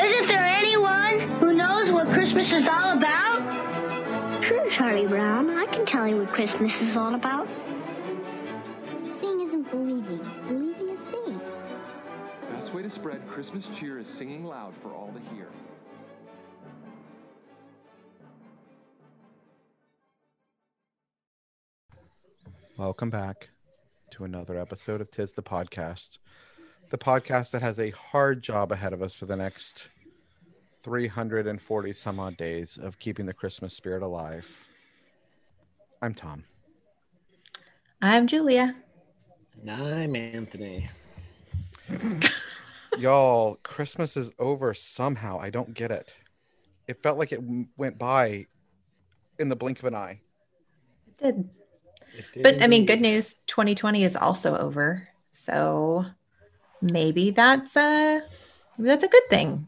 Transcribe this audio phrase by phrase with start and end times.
[0.00, 4.44] Isn't there anyone who knows what Christmas is all about?
[4.44, 5.50] Sure, Charlie Brown.
[5.50, 7.48] I can tell you what Christmas is all about.
[9.08, 10.20] Seeing isn't believing.
[10.46, 11.40] Believing is seeing.
[12.52, 15.48] Best way to spread Christmas cheer is singing loud for all to hear.
[22.76, 23.48] Welcome back
[24.12, 26.18] to another episode of Tis the Podcast,
[26.90, 29.88] the podcast that has a hard job ahead of us for the next
[30.82, 34.66] 340 some odd days of keeping the Christmas spirit alive.
[36.00, 36.44] I'm Tom.
[38.00, 38.74] I'm Julia.
[39.60, 40.88] And I'm Anthony.
[42.98, 45.38] Y'all, Christmas is over somehow.
[45.38, 46.14] I don't get it.
[46.86, 47.42] It felt like it
[47.76, 48.46] went by
[49.38, 50.20] in the blink of an eye.
[51.06, 51.50] It did.
[52.16, 55.08] It did But I mean, good news 2020 is also over.
[55.32, 56.06] So
[56.80, 58.22] maybe that's a
[58.76, 59.66] maybe that's a good thing.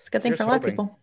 [0.00, 0.70] It's a good thing Here's for a lot hoping.
[0.70, 0.98] of people.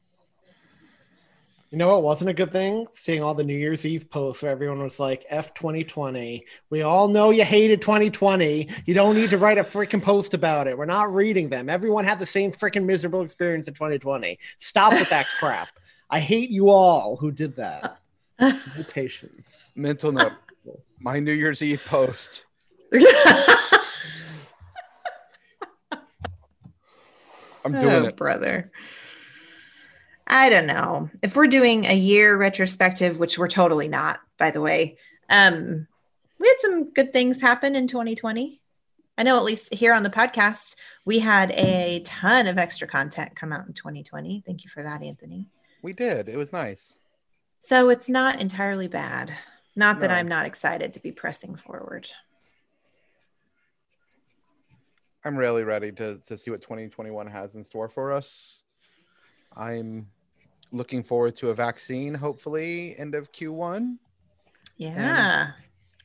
[1.72, 2.88] You know what wasn't a good thing?
[2.94, 6.45] Seeing all the New Year's Eve posts where everyone was like, F 2020.
[6.70, 8.70] We all know you hated 2020.
[8.86, 10.78] You don't need to write a freaking post about it.
[10.78, 11.67] We're not reading them.
[11.67, 14.40] Everyone had the same freaking miserable experience in 2020.
[14.58, 15.67] Stop with that crap.
[16.09, 17.97] I hate you all who did that.
[18.40, 18.58] No
[18.90, 19.72] patience.
[19.75, 20.34] Mental note
[21.00, 22.45] my New Year's Eve post.
[27.66, 28.16] I'm doing oh, it.
[28.16, 28.71] brother.
[30.27, 31.09] I don't know.
[31.21, 34.97] If we're doing a year retrospective, which we're totally not, by the way,
[35.30, 35.88] um,
[36.39, 38.62] we had some good things happen in 2020.
[39.17, 40.75] I know at least here on the podcast,
[41.06, 44.44] we had a ton of extra content come out in 2020.
[44.45, 45.47] Thank you for that, Anthony.
[45.81, 46.28] We did.
[46.28, 47.00] It was nice.
[47.59, 49.31] So it's not entirely bad.
[49.75, 50.16] Not that No.
[50.16, 52.07] I'm not excited to be pressing forward.
[55.25, 58.62] I'm really ready to, to see what 2021 has in store for us.
[59.58, 60.08] I'm
[60.72, 63.97] looking forward to a vaccine, hopefully, end of Q1,
[64.78, 65.52] Yeah.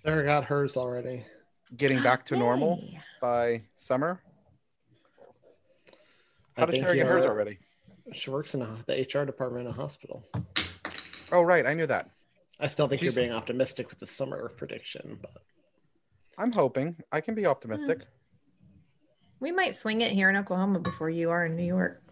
[0.02, 1.24] Sarah got hers already.
[1.76, 2.82] getting back to normal
[3.20, 4.20] by summer.
[6.56, 7.58] I How did think Sarah get hers already?
[8.12, 10.24] She works in a, the HR department in a hospital.
[11.30, 11.66] Oh, right.
[11.66, 12.08] I knew that.
[12.58, 15.42] I still think She's- you're being optimistic with the summer prediction, but
[16.38, 16.96] I'm hoping.
[17.12, 17.98] I can be optimistic.
[17.98, 18.04] Hmm.
[19.40, 22.02] We might swing it here in Oklahoma before you are in New York.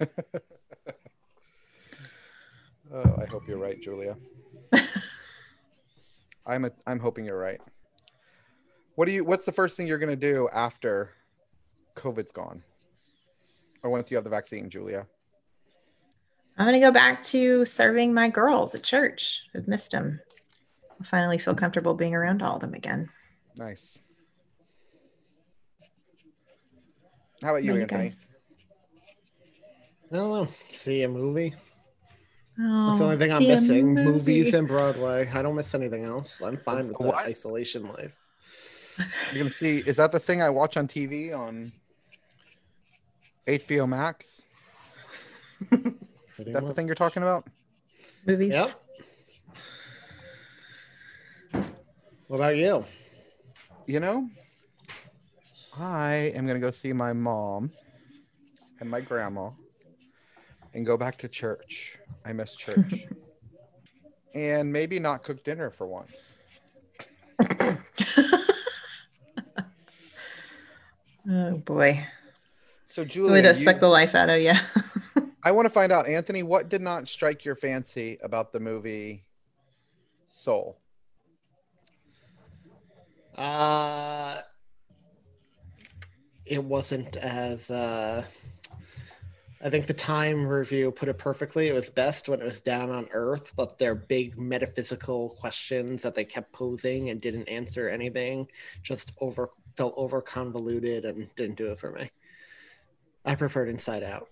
[2.94, 4.16] Oh, I hope you're right, Julia.
[6.46, 7.60] I'm a, I'm hoping you're right.
[8.94, 9.24] What do you?
[9.24, 11.10] What's the first thing you're going to do after
[11.96, 12.62] COVID's gone,
[13.82, 15.06] or once you have the vaccine, Julia?
[16.56, 19.42] I'm going to go back to serving my girls at church.
[19.56, 20.20] I've missed them.
[21.00, 23.08] I finally feel comfortable being around all of them again.
[23.56, 23.98] Nice.
[27.44, 28.04] How about you, How Anthony?
[28.04, 28.28] guys?
[30.10, 30.48] I don't know.
[30.70, 31.54] See a movie.
[32.58, 33.94] Oh, That's the oh, only thing I'm missing.
[33.94, 34.10] movie.
[34.10, 35.28] Movies and Broadway.
[35.32, 36.40] I don't miss anything else.
[36.40, 37.16] I'm fine with What?
[37.16, 38.16] that isolation life.
[39.32, 39.78] You're gonna see.
[39.78, 41.70] Is that the thing I watch on TV on
[43.46, 44.40] HBO Max?
[45.70, 47.46] Is that the thing you're talking about?
[48.26, 48.54] movies.
[48.54, 48.70] Yep.
[52.28, 52.84] What about you?
[53.86, 54.28] You know,
[55.78, 57.72] I am gonna go see my mom
[58.80, 59.50] and my grandma
[60.74, 61.98] and go back to church.
[62.24, 63.08] I miss church.
[64.34, 66.32] and maybe not cook dinner for once.
[71.26, 72.06] Oh boy.
[72.88, 74.52] So Julie Julia, to you- suck the life out of you.
[75.42, 79.24] I want to find out, Anthony, what did not strike your fancy about the movie
[80.34, 80.78] Soul?
[83.36, 84.40] Uh
[86.46, 88.24] it wasn't as uh
[89.64, 91.68] I think the Time review put it perfectly.
[91.68, 96.14] It was best when it was down on Earth, but their big metaphysical questions that
[96.14, 98.46] they kept posing and didn't answer anything
[98.82, 102.10] just over felt over convoluted and didn't do it for me.
[103.24, 104.28] I preferred Inside Out.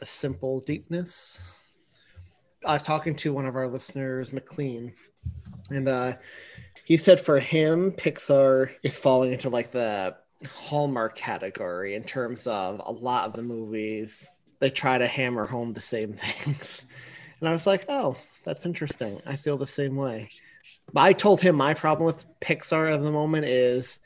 [0.00, 1.40] The simple deepness.
[2.66, 4.92] I was talking to one of our listeners, McLean,
[5.70, 6.14] and uh
[6.84, 10.16] he said for him, Pixar is falling into like the
[10.46, 14.28] Hallmark category in terms of a lot of the movies
[14.60, 16.12] they try to hammer home the same
[16.44, 16.82] things.
[17.40, 19.20] And I was like, oh, that's interesting.
[19.26, 20.30] I feel the same way.
[20.94, 24.00] I told him my problem with Pixar at the moment is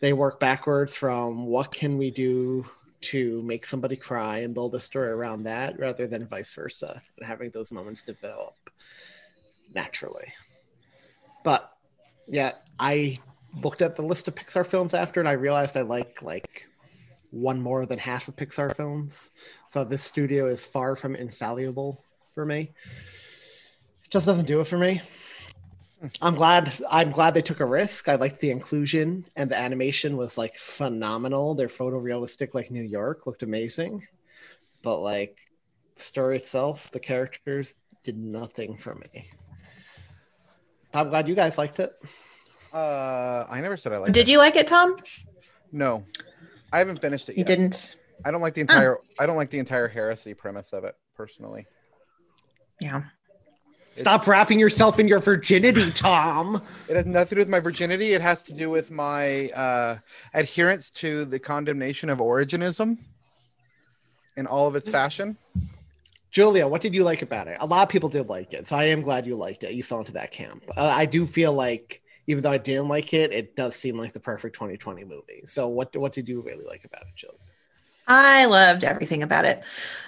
[0.00, 2.66] they work backwards from what can we do
[3.00, 7.26] to make somebody cry and build a story around that rather than vice versa and
[7.26, 8.54] having those moments develop
[9.74, 10.32] naturally.
[11.44, 11.72] But
[12.26, 13.18] yeah, I
[13.62, 16.66] looked at the list of Pixar films after and I realized I like like
[17.30, 19.32] one more than half of Pixar films.
[19.70, 22.04] So this studio is far from infallible
[22.34, 22.72] for me.
[24.04, 25.02] It just doesn't do it for me.
[26.20, 28.08] I'm glad I'm glad they took a risk.
[28.08, 31.54] I liked the inclusion and the animation was like phenomenal.
[31.54, 34.06] Their photorealistic like New York looked amazing.
[34.82, 35.38] But like
[35.96, 37.74] the story itself, the characters
[38.04, 39.30] did nothing for me.
[40.94, 41.92] I'm glad you guys liked it.
[42.76, 44.12] Uh I never said I liked it.
[44.12, 44.32] Did it.
[44.32, 44.96] you like it, Tom?
[45.72, 46.04] No.
[46.72, 47.46] I haven't finished it You yet.
[47.46, 47.96] didn't.
[48.24, 51.66] I don't like the entire I don't like the entire heresy premise of it personally.
[52.80, 53.02] Yeah.
[53.96, 56.60] Stop wrapping yourself in your virginity, Tom.
[56.86, 58.12] It has nothing to do with my virginity.
[58.12, 59.98] It has to do with my uh,
[60.34, 62.98] adherence to the condemnation of Origenism
[64.36, 65.38] in all of its fashion.
[66.30, 67.56] Julia, what did you like about it?
[67.58, 69.72] A lot of people did like it, so I am glad you liked it.
[69.72, 70.62] You fell into that camp.
[70.76, 74.12] Uh, I do feel like, even though I didn't like it, it does seem like
[74.12, 75.42] the perfect 2020 movie.
[75.46, 77.38] So, what what did you really like about it, Jill?
[78.06, 79.62] I loved everything about it.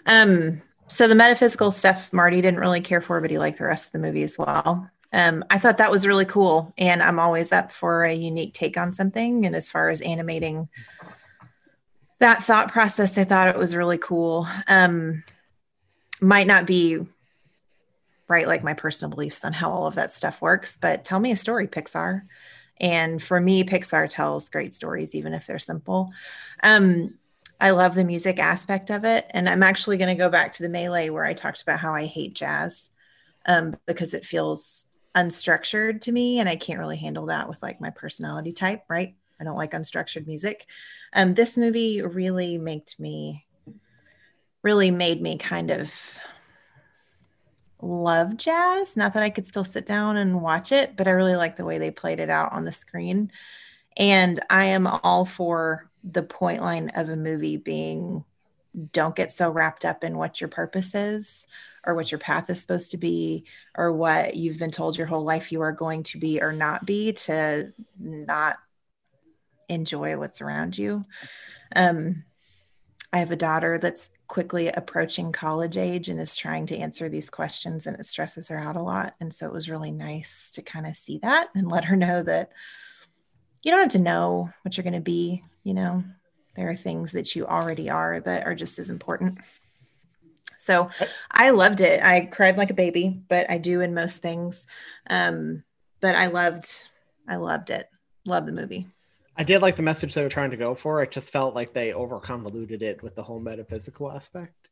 [0.06, 3.87] Um, so the metaphysical stuff Marty didn't really care for, but he liked the rest
[3.87, 4.88] of the movie as well.
[5.12, 8.76] Um, I thought that was really cool, and I'm always up for a unique take
[8.76, 9.47] on something.
[9.47, 10.69] And as far as animating
[12.19, 14.47] that thought process, I thought it was really cool.
[14.67, 15.23] Um,
[16.21, 17.00] might not be
[18.29, 21.33] right like my personal beliefs on how all of that stuff works, but tell me
[21.33, 22.23] a story, Pixar.
[22.81, 26.11] And for me, Pixar tells great stories, even if they're simple.
[26.63, 27.15] Um,
[27.61, 29.27] I love the music aspect of it.
[29.31, 31.93] And I'm actually going to go back to the melee where I talked about how
[31.93, 32.91] I hate jazz
[33.47, 34.87] um, because it feels
[35.17, 36.39] unstructured to me.
[36.39, 39.17] And I can't really handle that with like my personality type, right?
[39.41, 40.67] I don't like unstructured music.
[41.13, 43.45] Um, this movie really made me,
[44.63, 45.93] really made me kind of
[47.81, 48.97] love jazz.
[48.97, 51.65] Not that I could still sit down and watch it, but I really like the
[51.65, 53.31] way they played it out on the screen.
[53.97, 58.25] And I am all for the point line of a movie being
[58.93, 61.47] don't get so wrapped up in what your purpose is
[61.85, 63.45] or what your path is supposed to be
[63.77, 66.85] or what you've been told your whole life you are going to be or not
[66.87, 68.57] be to not
[69.69, 71.03] enjoy what's around you.
[71.75, 72.25] Um,
[73.13, 77.31] I have a daughter that's quickly approaching college age and is trying to answer these
[77.31, 79.15] questions, and it stresses her out a lot.
[79.21, 82.23] And so it was really nice to kind of see that and let her know
[82.23, 82.53] that
[83.63, 85.43] you don't have to know what you're going to be.
[85.65, 86.05] You know,
[86.55, 89.39] there are things that you already are that are just as important.
[90.59, 90.91] So
[91.31, 92.05] I loved it.
[92.05, 94.67] I cried like a baby, but I do in most things.
[95.09, 95.65] Um,
[96.01, 96.69] but I loved,
[97.27, 97.89] I loved it.
[98.27, 98.87] Love the movie.
[99.38, 101.00] I did like the message they were trying to go for.
[101.00, 104.69] It just felt like they over convoluted it with the whole metaphysical aspect.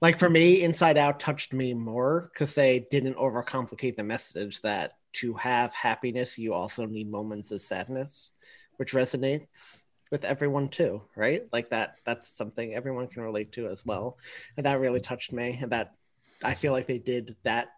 [0.00, 4.92] Like for me, Inside Out touched me more because they didn't overcomplicate the message that
[5.14, 8.32] to have happiness, you also need moments of sadness,
[8.78, 11.42] which resonates with everyone too, right?
[11.52, 14.16] Like that, that's something everyone can relate to as well.
[14.56, 15.58] And that really touched me.
[15.60, 15.92] And that
[16.42, 17.68] I feel like they did that,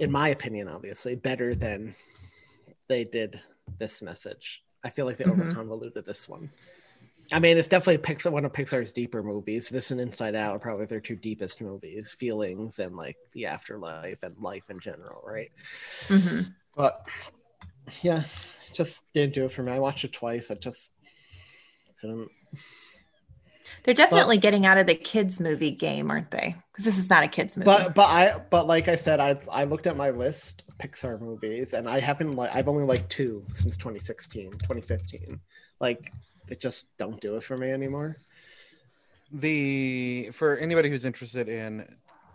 [0.00, 1.94] in my opinion, obviously, better than
[2.88, 3.40] they did
[3.78, 4.62] this message.
[4.84, 5.32] I feel like they Mhm.
[5.32, 6.50] over convoluted this one.
[7.30, 9.68] I mean, it's definitely Pixar, one of Pixar's deeper movies.
[9.68, 14.22] This and Inside Out are probably their two deepest movies, feelings and like the afterlife
[14.22, 15.50] and life in general, right?
[16.06, 16.54] Mhm.
[16.74, 17.06] But
[18.02, 18.22] yeah,
[18.72, 19.72] just didn't do it for me.
[19.72, 20.50] I watched it twice.
[20.50, 20.92] I just
[22.00, 22.30] couldn't.
[23.84, 26.54] They're definitely getting out of the kids movie game, aren't they?
[26.72, 27.66] Because this is not a kids movie.
[27.66, 31.20] But but I but like I said, I I looked at my list of Pixar
[31.20, 35.40] movies and I haven't like I've only liked two since 2016, 2015.
[35.80, 36.12] Like
[36.48, 38.18] it just don't do it for me anymore.
[39.32, 41.84] The for anybody who's interested in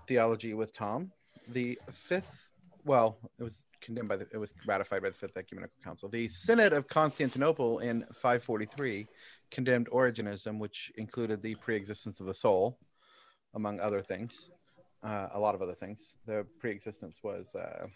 [0.08, 1.12] theology with Tom,
[1.50, 2.50] the fifth,
[2.86, 6.10] well, it was condemned by the, it was ratified by the Fifth Ecumenical Council.
[6.10, 9.08] The Synod of Constantinople in 543
[9.52, 12.78] condemned Origenism, which included the pre-existence of the soul,
[13.54, 14.50] among other things,
[15.04, 16.18] uh, a lot of other things.
[16.26, 17.88] The pre-existence was uh,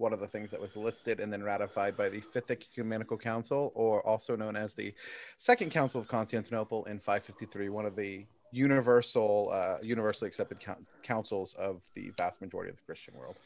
[0.00, 3.70] one of the things that was listed and then ratified by the Fifth Ecumenical Council,
[3.74, 4.94] or also known as the
[5.38, 11.54] Second Council of Constantinople in 553, one of the universal, uh, universally accepted coun- councils
[11.58, 13.36] of the vast majority of the Christian world.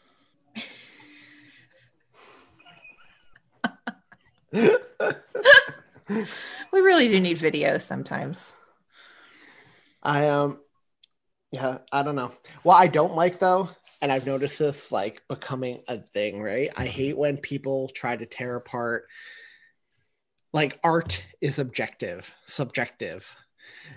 [6.73, 8.53] we really do need video sometimes.
[10.03, 10.61] I um
[11.51, 12.33] yeah, I don't know.
[12.63, 13.71] What I don't like though,
[14.01, 16.71] and I've noticed this like becoming a thing, right?
[16.77, 16.93] I mm-hmm.
[16.93, 19.07] hate when people try to tear apart
[20.55, 23.35] like art is objective, subjective.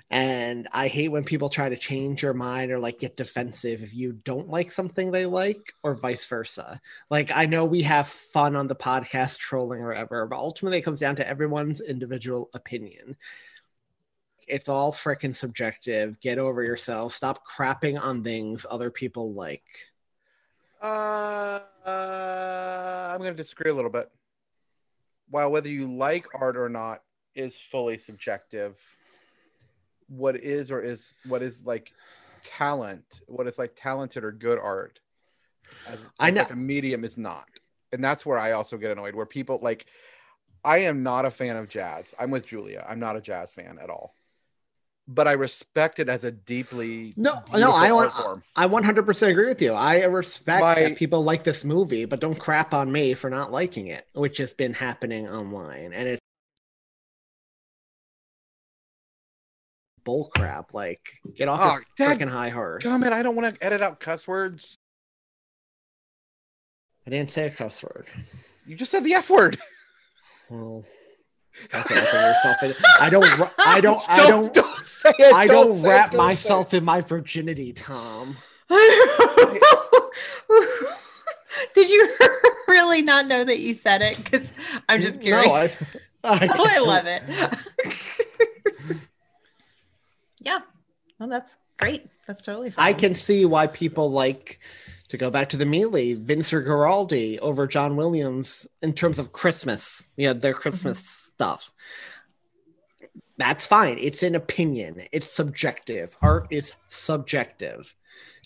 [0.10, 3.94] And I hate when people try to change your mind or like get defensive if
[3.94, 6.82] you don't like something they like or vice versa.
[7.12, 10.84] Like I know we have fun on the podcast trolling or whatever, but ultimately it
[10.84, 13.18] comes down to everyone's individual opinion.
[14.48, 16.20] It's all freaking subjective.
[16.22, 17.13] Get over yourself.
[17.13, 19.63] Stop crapping on things other people like.
[20.82, 24.10] Uh, uh I'm going to disagree a little bit.
[25.30, 27.01] While whether you like art or not
[27.36, 28.77] is fully subjective,
[30.08, 31.92] what is or is what is like
[32.44, 35.00] talent, what is like talented or good art,
[35.88, 37.48] as, as I know- like a medium is not,
[37.92, 39.16] and that's where I also get annoyed.
[39.16, 39.88] Where people like,
[40.63, 42.13] I am not a fan of jazz.
[42.20, 42.86] I'm with Julia.
[42.88, 44.13] I'm not a jazz fan at all,
[45.08, 48.14] but I respect it as a deeply No, no, I want.
[48.14, 48.44] form.
[48.56, 49.74] I 100% agree with you.
[49.74, 53.52] I respect My- that people like this movie, but don't crap on me for not
[53.52, 56.22] liking it, which has been happening online, and it's
[60.04, 60.74] bull crap.
[60.74, 61.02] Like,
[61.36, 62.84] get off Oh, your ah, Dad, freaking high horse.
[62.84, 64.76] Come on, I don't want to edit out cuss words.
[67.06, 68.06] I didn't say a cuss word.
[68.66, 69.58] You just said the F word.
[70.50, 70.84] Well,
[71.66, 72.74] stop wrapping yourself in.
[73.00, 73.26] I don't.
[73.60, 74.02] I don't.
[74.10, 74.66] I Don't- don't.
[74.66, 78.38] don't say it, I don't don't it, wrap don't myself in my virginity, Tom.
[81.74, 82.10] Did you
[82.68, 84.18] really not know that you said it?
[84.18, 84.48] Because
[84.90, 85.96] I'm just No, curious.
[85.96, 87.24] I- I oh, I love it.
[90.40, 90.60] yeah.
[91.20, 92.08] Well, that's great.
[92.28, 92.86] That's totally fine.
[92.86, 94.60] I can see why people like
[95.10, 100.06] to go back to the melee, Vince Guaraldi over John Williams in terms of Christmas,
[100.18, 101.72] Yeah, their Christmas stuff.
[103.38, 104.00] That's fine.
[104.00, 105.03] It's an opinion.
[105.12, 106.17] It's subjective.
[106.20, 107.96] Art is subjective.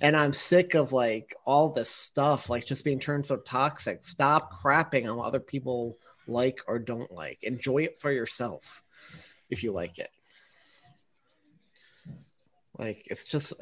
[0.01, 4.03] And I'm sick of like all this stuff, like just being turned so toxic.
[4.03, 7.39] Stop crapping on what other people like or don't like.
[7.43, 8.83] Enjoy it for yourself
[9.49, 10.09] if you like it.
[12.77, 13.53] Like it's just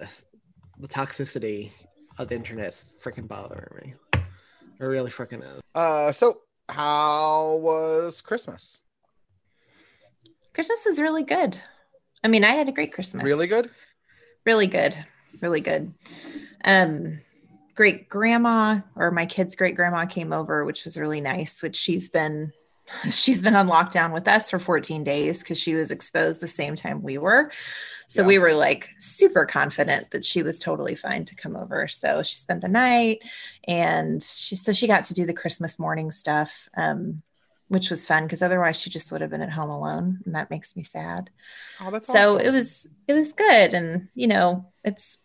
[0.79, 1.69] the toxicity
[2.17, 4.21] of the internet is freaking bothering me.
[4.79, 5.61] It really freaking is.
[5.75, 8.81] Uh, so how was Christmas?
[10.53, 11.59] Christmas is really good.
[12.23, 13.23] I mean, I had a great Christmas.
[13.23, 13.69] Really good.
[14.45, 14.95] Really good.
[15.41, 15.93] Really good.
[16.65, 17.19] Um,
[17.75, 22.09] great grandma or my kid's great grandma came over, which was really nice, which she's
[22.09, 22.51] been
[23.11, 26.75] she's been on lockdown with us for 14 days because she was exposed the same
[26.75, 27.51] time we were.
[28.07, 28.27] So Yeah.
[28.27, 31.87] we were like super confident that she was totally fine to come over.
[31.87, 33.19] So she spent the night
[33.67, 36.67] and she so she got to do the Christmas morning stuff.
[36.75, 37.19] Um,
[37.69, 40.49] which was fun because otherwise she just would have been at home alone and that
[40.49, 41.29] makes me sad.
[41.79, 42.47] Oh, that's so awesome.
[42.47, 45.17] it was it was good and you know it's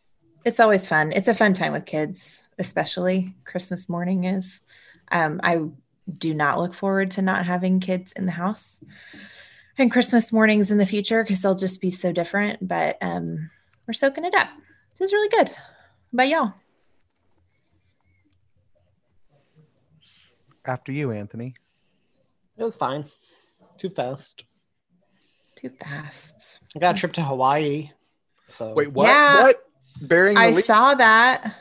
[0.44, 1.12] it's always fun.
[1.12, 4.60] It's a fun time with kids especially christmas morning is.
[5.10, 5.60] Um i
[6.18, 8.80] do not look forward to not having kids in the house.
[9.76, 13.50] And christmas mornings in the future because they'll just be so different but um
[13.86, 14.48] we're soaking it up.
[14.94, 15.50] It was really good.
[16.12, 16.54] But y'all?
[20.64, 21.54] After you, Anthony.
[22.56, 23.04] It was fine.
[23.78, 24.44] Too fast.
[25.56, 27.90] too fast I got a trip to Hawaii.
[28.50, 29.06] So Wait, what?
[29.06, 29.42] Yeah.
[29.42, 29.56] What?
[30.00, 30.64] Bearing the i lead?
[30.64, 31.56] saw that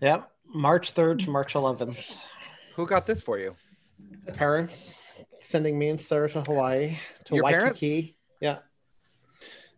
[0.00, 0.30] Yep.
[0.54, 1.98] March 3rd to March 11th.
[2.76, 3.54] Who got this for you?
[4.26, 4.94] My parents
[5.40, 8.16] sending me and Sarah to Hawaii to Your Waikiki.
[8.40, 8.58] Yeah.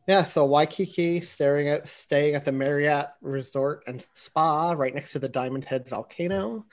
[0.07, 5.19] Yeah, so Waikiki, staring at staying at the Marriott Resort and Spa right next to
[5.21, 6.65] the Diamond Head volcano.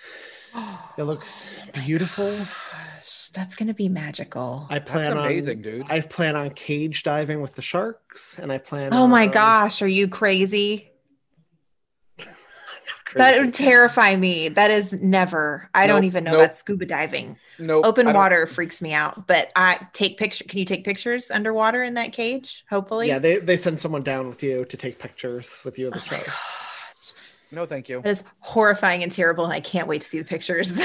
[0.98, 1.46] It looks
[1.86, 2.36] beautiful.
[2.40, 5.86] Gosh, that's gonna be magical I plan That's on amazing, dude.
[5.90, 8.94] I plan on cage diving with the sharks, and I plan.
[8.94, 10.90] oh my on- gosh are you crazy
[13.10, 13.24] Crazy.
[13.24, 14.50] That would terrify me.
[14.50, 15.68] That is never.
[15.74, 16.42] I don't even know nope.
[16.42, 17.40] about scuba diving.
[17.58, 17.84] Nope.
[17.84, 19.26] Open water freaks me out.
[19.26, 20.44] But I take picture.
[20.44, 22.64] Can you take pictures underwater in that cage?
[22.70, 23.08] Hopefully.
[23.08, 26.04] Yeah, they, they send someone down with you to take pictures with you in the
[26.12, 26.24] Oh my.
[27.52, 28.04] No, thank you.
[28.04, 30.72] That is horrifying and terrible, and I can't wait to see the pictures.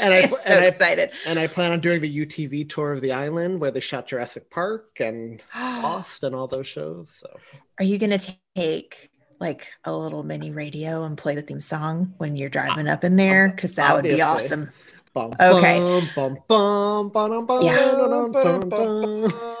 [0.00, 1.10] And I- I'm so and I- excited.
[1.26, 4.50] And I plan on doing the UTV tour of the island where they shot Jurassic
[4.50, 7.10] Park and Lost and all those shows.
[7.14, 7.28] So
[7.78, 8.18] Are you gonna
[8.56, 12.88] take like a little mini radio and play the theme song when you're ah, driving
[12.88, 13.48] up in there?
[13.48, 14.70] Because that would be awesome.
[15.14, 15.78] bum, Okay.
[15.78, 16.08] bum,
[16.46, 18.28] bum, Yeah.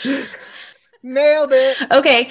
[1.02, 1.76] Nailed it.
[1.92, 2.30] Okay.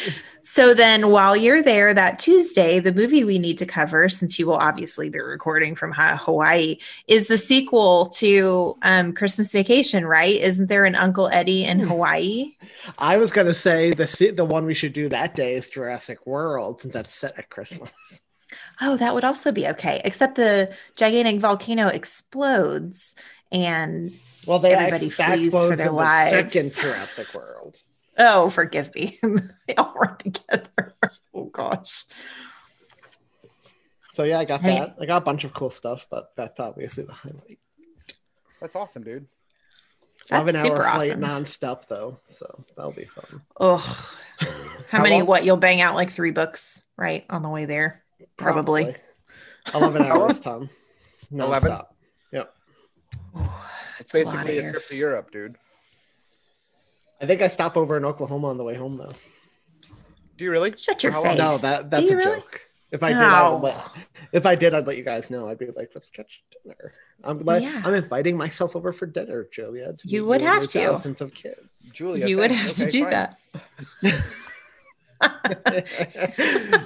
[0.52, 4.48] So then, while you're there that Tuesday, the movie we need to cover, since you
[4.48, 6.78] will obviously be recording from Hawaii,
[7.08, 10.36] is the sequel to um, Christmas Vacation, right?
[10.36, 12.54] Isn't there an Uncle Eddie in Hawaii?
[12.98, 16.82] I was gonna say the the one we should do that day is Jurassic World
[16.82, 17.92] since that's set at Christmas.
[18.82, 23.14] Oh, that would also be okay, except the gigantic volcano explodes
[23.52, 26.32] and Well, they Everybody flees for their in the lives.
[26.32, 27.84] second Jurassic World.
[28.20, 29.18] Oh, forgive me.
[29.68, 30.94] they all run together.
[31.34, 32.06] oh, gosh.
[34.14, 34.80] So yeah, I got Hey.
[34.80, 34.98] that.
[35.00, 37.60] I got a bunch of cool stuff, but that's obviously the highlight.
[38.60, 39.28] That's awesome, dude.
[40.32, 41.22] Eleven That's hour super flight awesome.
[41.22, 43.42] nonstop though, so that'll be fun.
[43.60, 43.78] Oh,
[44.40, 44.48] how,
[44.90, 45.20] How many?
[45.20, 45.28] long?
[45.28, 48.04] What you'll bang out like three books, right, on the way there?
[48.38, 48.96] Probably.
[49.74, 50.22] Eleven How long?
[50.24, 50.70] hours, Tom.
[51.32, 51.72] 11?
[51.72, 51.86] Nonstop.
[52.32, 52.54] Yep.
[54.00, 55.56] It's a lot basically of a trip to Europe, dude.
[57.22, 59.12] I think I stop over in Oklahoma on the way home though.
[60.38, 60.74] Do you really?
[60.78, 61.32] Shut your how long?
[61.32, 61.40] face.
[61.40, 62.36] No, that that's a really?
[62.40, 62.62] joke.
[62.92, 63.76] If I did, I would let,
[64.34, 65.48] if I did, I'd let you guys know.
[65.48, 66.94] I'd be like, let's catch dinner.
[67.24, 67.82] I'm like, Yeah.
[67.86, 69.94] I'm inviting myself over for dinner, Julia.
[69.94, 70.80] to You would have to.
[70.88, 71.60] Thousands of kids.
[71.94, 72.26] Julia.
[72.28, 72.78] you would thanks.
[72.80, 73.12] have to do fine.
[73.12, 73.38] that.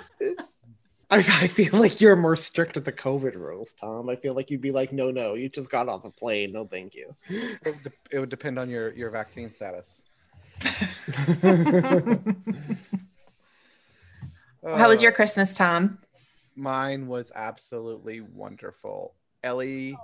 [1.09, 4.09] I, I feel like you're more strict with the COVID rules, Tom.
[4.09, 6.51] I feel like you'd be like, no, no, you just got off a plane.
[6.51, 7.15] No, thank you.
[7.29, 10.01] It would, de- it would depend on your your vaccine status.
[14.65, 15.99] How was your Christmas, Tom?
[16.55, 19.13] Mine was absolutely wonderful.
[19.43, 19.97] Ellie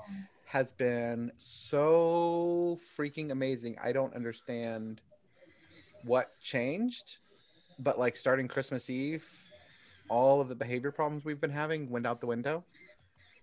[0.46, 3.78] has been so freaking amazing.
[3.82, 5.00] I don't understand
[6.04, 7.18] what changed,
[7.78, 9.26] but like starting Christmas Eve,
[10.10, 12.64] all of the behavior problems we've been having went out the window.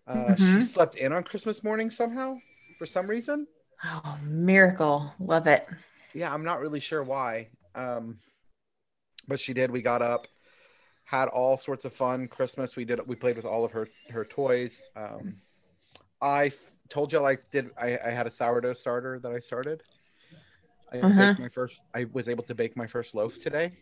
[0.06, 0.62] Uh, She Mhm.
[0.62, 2.38] slept in on Christmas morning somehow
[2.78, 3.46] for some reason.
[3.85, 5.12] Oh, miracle.
[5.18, 5.66] Love it.
[6.16, 7.49] Yeah, I'm not really sure why.
[7.75, 8.16] Um,
[9.28, 9.70] but she did.
[9.70, 10.26] We got up,
[11.04, 12.26] had all sorts of fun.
[12.26, 12.75] Christmas.
[12.75, 13.06] We did.
[13.06, 14.80] We played with all of her her toys.
[14.96, 15.37] Um,
[16.23, 17.68] I f- told you I did.
[17.78, 19.82] I, I had a sourdough starter that I started.
[20.90, 21.18] I Uh-huh.
[21.26, 21.82] baked my first.
[21.94, 23.76] I was able to bake my first loaf today.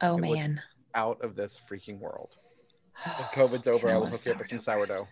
[0.00, 0.62] Oh, It man.
[0.94, 2.34] Out of this freaking world.
[3.04, 5.06] When COVID's over, Man, I will hook you up with some sourdough.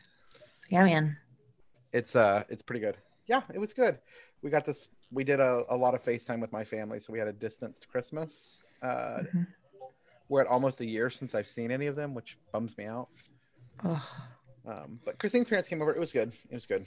[0.71, 1.19] Yeah, man.
[1.93, 2.97] It's uh, it's pretty good.
[3.27, 3.99] Yeah, it was good.
[4.41, 4.89] We got this.
[5.11, 7.89] We did a, a lot of FaceTime with my family, so we had a distanced
[7.89, 8.63] Christmas.
[8.83, 9.47] Uh, Mhm.
[10.31, 13.09] We're at almost a year since I've seen any of them, which bums me out.
[13.83, 14.07] Oh,
[14.67, 15.95] Um, but Christine's parents came over.
[15.95, 16.35] It was good.
[16.51, 16.87] It was good.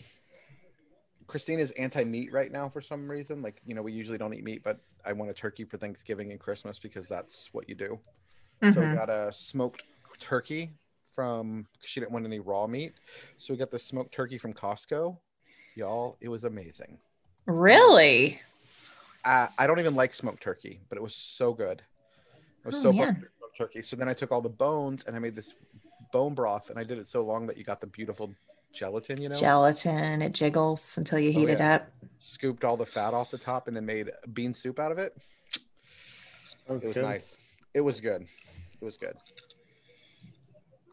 [1.26, 3.42] Christine is anti-meat right now for some reason.
[3.42, 6.30] Like you know, we usually don't eat meat, but I want a turkey for Thanksgiving
[6.32, 8.00] and Christmas because that's what you do.
[8.74, 8.94] So we Mhm.
[8.94, 9.84] got a smoked
[10.20, 10.78] turkey
[11.16, 11.68] from.
[11.74, 12.94] Because she didn't want any raw meat,
[13.38, 15.18] so we got the smoked turkey from Costco.
[15.76, 17.00] Y'all, it was amazing.
[17.45, 18.39] Really?
[19.23, 21.82] Uh, I don't even like smoked turkey, but it was so good.
[22.63, 23.15] It was Oh, so man.
[23.15, 23.82] fun smoked turkey.
[23.82, 25.54] So then I took all the bones and I made this
[26.12, 28.34] bone broth, and I did it so long that you got the beautiful
[28.73, 29.21] gelatin.
[29.21, 30.21] You know, Gelatin.
[30.21, 31.89] It jiggles until you Oh, heat it up.
[32.19, 35.15] scooped all the fat off the top, and then made bean soup out of it.
[36.67, 37.04] Sounds It was good.
[37.04, 37.38] nice.
[37.73, 38.23] It was good.
[38.82, 39.15] It was good.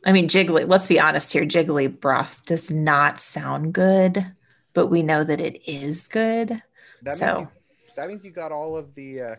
[0.04, 1.44] I mean, jiggly, let's be honest here.
[1.44, 4.32] Jiggly broth does not sound good,
[4.74, 6.62] but we know that it is good.
[7.02, 9.34] That So- means you, that means you got all of the uh,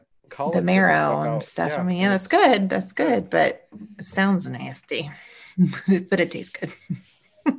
[0.51, 1.69] the marrow and stuff.
[1.71, 2.69] Yeah, I mean, yeah, that's good.
[2.69, 5.09] That's good, but it sounds nasty.
[6.09, 6.73] but it tastes good.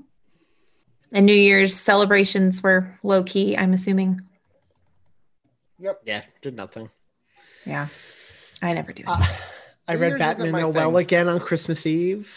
[1.12, 4.20] and New Year's celebrations were low key, I'm assuming.
[5.78, 6.02] Yep.
[6.04, 6.90] Yeah, did nothing.
[7.66, 7.88] Yeah.
[8.62, 9.02] I never do.
[9.06, 9.26] Uh,
[9.88, 10.96] I New read Year's Batman my Noel thing.
[10.96, 12.34] again on Christmas Eve.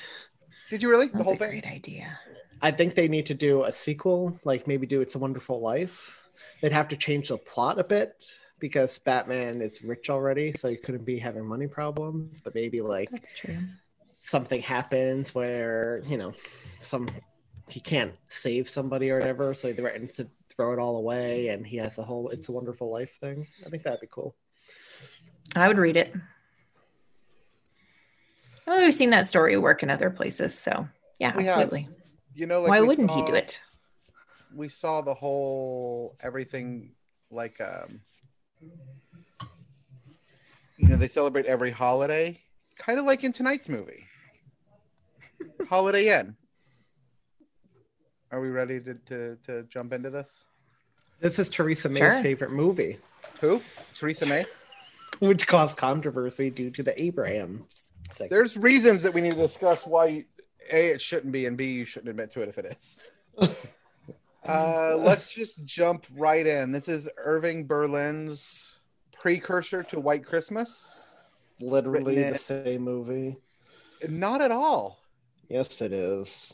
[0.70, 1.08] Did you really?
[1.08, 1.50] The whole a thing?
[1.50, 2.18] great idea.
[2.64, 6.30] I think they need to do a sequel, like maybe do It's a Wonderful Life.
[6.62, 8.24] They'd have to change the plot a bit
[8.58, 12.40] because Batman is rich already, so he couldn't be having money problems.
[12.40, 13.58] But maybe like That's true.
[14.22, 16.34] something happens where you know
[16.80, 17.10] some
[17.68, 21.68] he can't save somebody or whatever, so he threatens to throw it all away, and
[21.68, 23.46] he has the whole "It's a Wonderful Life" thing.
[23.66, 24.38] I think that'd be cool.
[25.54, 26.14] I would read it.
[28.66, 30.58] Well, we've seen that story work in other places.
[30.58, 30.88] So,
[31.20, 31.70] yeah, We have.
[32.36, 32.42] Absolutely.
[32.42, 33.60] You know, like Why wouldn't he do it?
[34.56, 36.92] We saw the whole everything
[37.32, 38.02] like um
[40.78, 42.40] you know, they celebrate every holiday,
[42.78, 44.06] kind of like in tonight's movie.
[45.70, 46.36] Holiday Inn.
[48.32, 50.46] Are we ready to, to, to jump into this?
[51.20, 52.22] This is Theresa May's Sure.
[52.24, 52.98] favorite movie,
[53.42, 53.62] Who?
[53.98, 54.46] Theresa May?
[55.20, 57.66] which caused controversy due to the Abraham.
[58.10, 58.32] segment.
[58.32, 60.26] There's reasons that we need to discuss why
[60.72, 63.00] A, it shouldn't be, and B, you shouldn't admit to it if it is.
[64.48, 66.72] uh, let's just jump right in.
[66.72, 68.80] This is Irving Berlin's
[69.12, 70.98] precursor to White Christmas.
[71.60, 73.38] literally Written in- the same movie.
[74.10, 75.00] Not at all.
[75.48, 76.54] Yes, it is.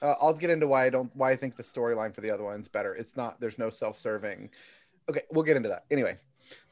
[0.00, 2.44] Uh, I'll get into why I don't why I think the storyline for the other
[2.44, 2.94] one's better.
[2.94, 3.40] It's not.
[3.40, 4.50] There's no self-serving.
[5.08, 5.84] Okay, we'll get into that.
[5.90, 6.16] Anyway,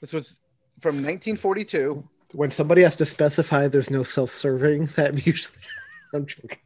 [0.01, 0.41] this was
[0.81, 2.03] from 1942.
[2.33, 5.59] When somebody has to specify there's no self-serving, that usually
[6.15, 6.59] I'm joking.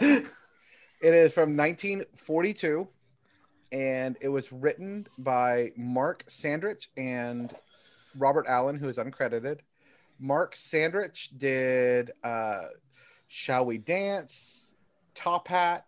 [0.00, 2.86] It is from 1942,
[3.72, 7.54] and it was written by Mark Sandrich and
[8.18, 9.60] Robert Allen, who is uncredited.
[10.18, 12.66] Mark Sandrich did uh,
[13.28, 14.72] "Shall We Dance,"
[15.14, 15.84] "Top Hat,"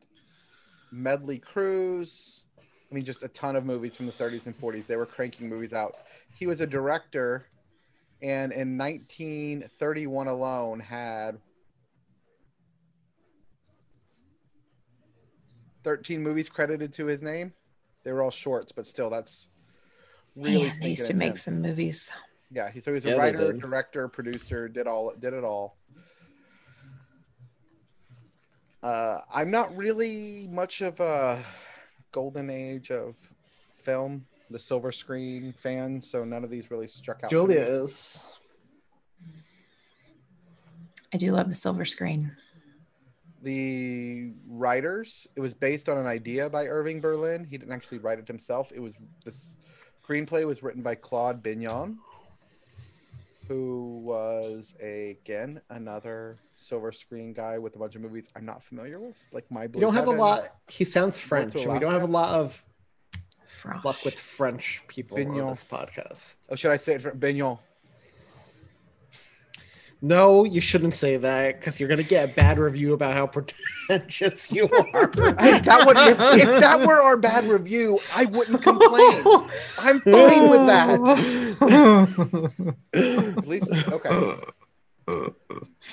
[0.90, 4.86] "Melody Cruise." I mean, just a ton of movies from the 30s and 40s.
[4.86, 5.96] They were cranking movies out.
[6.38, 7.44] He was a director,
[8.22, 11.38] and in 1931 alone had
[15.84, 17.52] 13 movies credited to his name.
[18.04, 19.48] They were all shorts, but still, that's
[20.36, 20.68] really.
[20.68, 21.44] Man, they used to make intense.
[21.44, 22.10] some movies.
[22.50, 25.76] Yeah, he so he's a Yeah, writer, director, producer, did all did it all.
[28.82, 31.44] Uh, I'm not really much of a
[32.12, 33.16] golden age of
[33.80, 37.30] film, the silver screen fan, so none of these really struck out.
[37.30, 38.22] for Julia is.
[41.12, 42.36] I do love the silver screen.
[43.42, 48.18] The writers it was based on an idea by irving berlin he didn't actually write
[48.18, 49.58] it himself it was this
[50.04, 51.96] screenplay was written by claude Binyon
[53.46, 58.98] who was again another silver screen guy with a bunch of movies i'm not familiar
[58.98, 60.54] with like my Blue You don't have a lot.
[60.68, 62.62] He sounds French, and we don't have a lot of
[63.46, 63.84] French.
[63.84, 66.34] luck with French people on this podcast.
[66.50, 67.58] oh should i say it for Binyon
[70.00, 73.26] No, you shouldn't say that because you're gonna get a bad review about how
[73.88, 75.10] pretentious you are.
[75.38, 79.22] Hey, that would if, if that were our bad review i wouldn't complain
[79.78, 81.00] i'm fine with that
[82.92, 84.34] At least okay.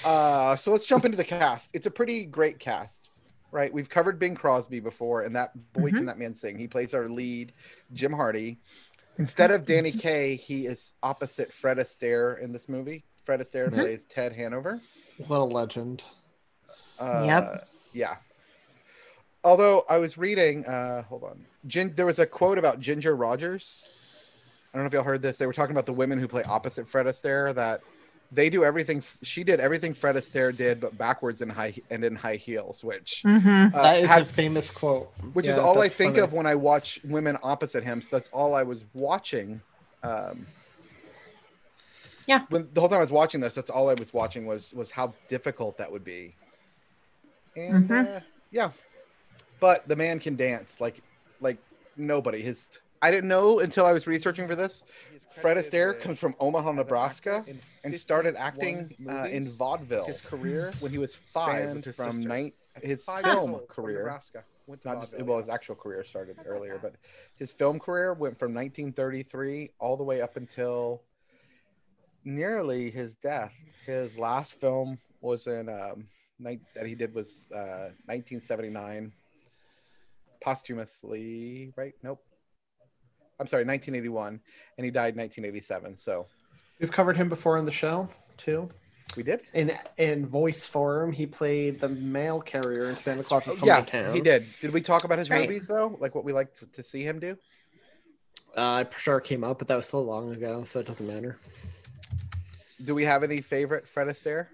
[0.04, 1.72] Uh, so let's jump into the cast.
[1.74, 3.10] It's a pretty great cast,
[3.52, 3.72] right?
[3.72, 6.58] We've covered Bing Crosby before, and that boy can that man sing.
[6.58, 7.54] He plays our lead,
[7.94, 8.60] Jim Hardy.
[9.18, 13.06] Instead of Danny Kaye, he is opposite Fred Astaire in this movie.
[13.26, 14.80] Fred Astaire plays Ted Hanover.
[15.28, 16.04] what a legend!
[17.00, 17.68] Uh, Yep.
[17.94, 18.16] Yeah.
[19.44, 23.86] Although I was reading, uh, hold on, Gin, there was a quote about Ginger Rogers.
[24.74, 25.38] I don't know if y'all heard this.
[25.38, 27.54] They were talking about the women who play opposite Fred Astaire.
[27.54, 27.82] That
[28.32, 29.04] they do everything.
[29.22, 33.22] She did everything Fred Astaire did, but backwards in high and in high heels, which
[33.26, 33.76] Mm-hmm.
[33.78, 35.08] uh, that is had- a famous quote.
[35.34, 36.24] which is all I think funny.
[36.24, 38.02] of when I watch women opposite him.
[38.02, 39.62] So that's all I was watching.
[40.04, 40.46] Um,
[42.28, 42.46] Yeah.
[42.50, 44.92] When the whole time I was watching this, that's all I was watching was was
[44.92, 46.36] how difficult that would be.
[47.56, 48.18] And Mhm.
[48.18, 48.20] uh,
[48.52, 48.72] yeah,
[49.60, 51.02] but the man can dance like
[51.40, 51.58] like
[51.96, 52.42] nobody.
[52.42, 52.70] His
[53.02, 54.84] I didn't know until I was researching for this.
[55.42, 57.46] Fred Astaire comes from Omaha, Nebraska,
[57.84, 60.06] and started acting uh, in vaudeville.
[60.08, 64.20] His career when he was five from nine, his film career.
[64.84, 66.96] Not just, well, his actual career started earlier, but
[67.38, 71.04] his film career went from 1933 all the way up until
[72.26, 73.54] nearly his death.
[73.86, 76.08] His last film was in um,
[76.40, 79.14] ni- that he did was uh, 1979,
[80.42, 81.94] posthumously, right?
[82.04, 82.22] Nope.
[83.40, 84.40] I'm sorry, 1981,
[84.78, 85.98] and he died 1987.
[85.98, 86.26] So
[86.80, 88.70] We've covered him before on the show too.
[89.16, 89.42] we did.
[89.54, 93.82] In in voice form, he played the mail carrier in Santa Claus is Coming yeah,
[93.82, 94.14] to Town.
[94.16, 94.46] he did.
[94.62, 95.42] Did we talk about his right.
[95.50, 95.98] movies though?
[96.00, 97.38] Like what we like to see him do?
[98.58, 101.06] Uh, I'm sure it came up, but that was so long ago, so it doesn't
[101.08, 101.38] matter.
[102.84, 104.48] Do we have any favorite Fred Astaire?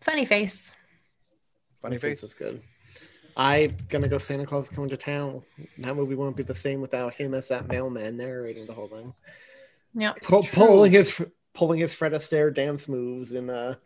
[0.00, 0.72] Funny face.
[1.82, 2.30] Funny My face face.
[2.30, 2.60] is good.
[3.36, 5.42] I'm gonna go Santa Claus Coming to Town.
[5.78, 9.14] That movie won't be the same without him as that mailman narrating the whole thing.
[9.94, 10.16] Yep.
[10.22, 10.52] Pull, true.
[10.66, 11.20] pulling his
[11.54, 13.76] pulling his Fred Astaire dance moves in uh,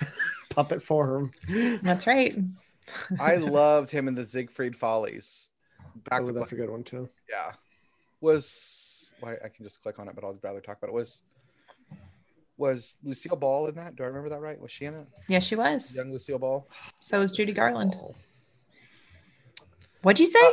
[0.00, 0.06] a
[0.50, 1.32] puppet form.
[1.82, 2.34] That's right.
[3.20, 5.50] I loved him in the Ziegfeld Follies.
[6.08, 7.08] Back Oh, that's like, a good one too.
[7.28, 7.52] yeah.
[8.20, 10.94] Was why I can just click on it, but I'd rather talk about it.
[10.94, 11.20] Was
[12.62, 13.96] was Lucille Ball in that?
[13.96, 14.58] Do I remember that right?
[14.60, 15.06] Was she in it?
[15.28, 15.94] Yes, she was.
[15.96, 16.66] Young Lucille Ball.
[17.00, 17.92] So was Judy Garland.
[17.92, 18.14] Ball.
[20.02, 20.38] What'd you say?
[20.40, 20.52] Uh,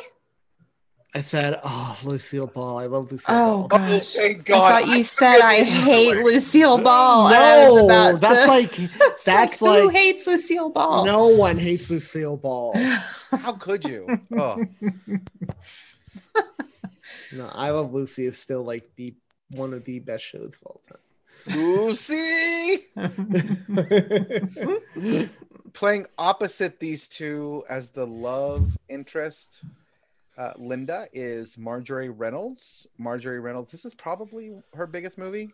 [1.15, 2.79] I said, "Oh, Lucille Ball.
[2.83, 4.15] I love Lucille Oh, Ball." gosh.
[4.15, 4.71] Oh, thank God!
[4.71, 7.27] I thought you said I hate Lucille Ball.
[7.29, 11.05] and I was No, that's to- like that's that's who like hates Lucille Ball.
[11.05, 12.73] no one hates Lucille Ball.
[13.31, 14.07] How could you?
[14.37, 14.63] Oh,
[17.31, 19.15] No, I Love Lucy is still like the
[19.51, 20.81] one of the best shows of all
[21.47, 22.85] Lucy
[25.73, 29.61] playing opposite these two as the love interest.
[30.37, 32.87] Uh, Linda is Marjorie Reynolds.
[32.97, 33.71] Marjorie Reynolds.
[33.71, 35.49] This is probably her biggest movie.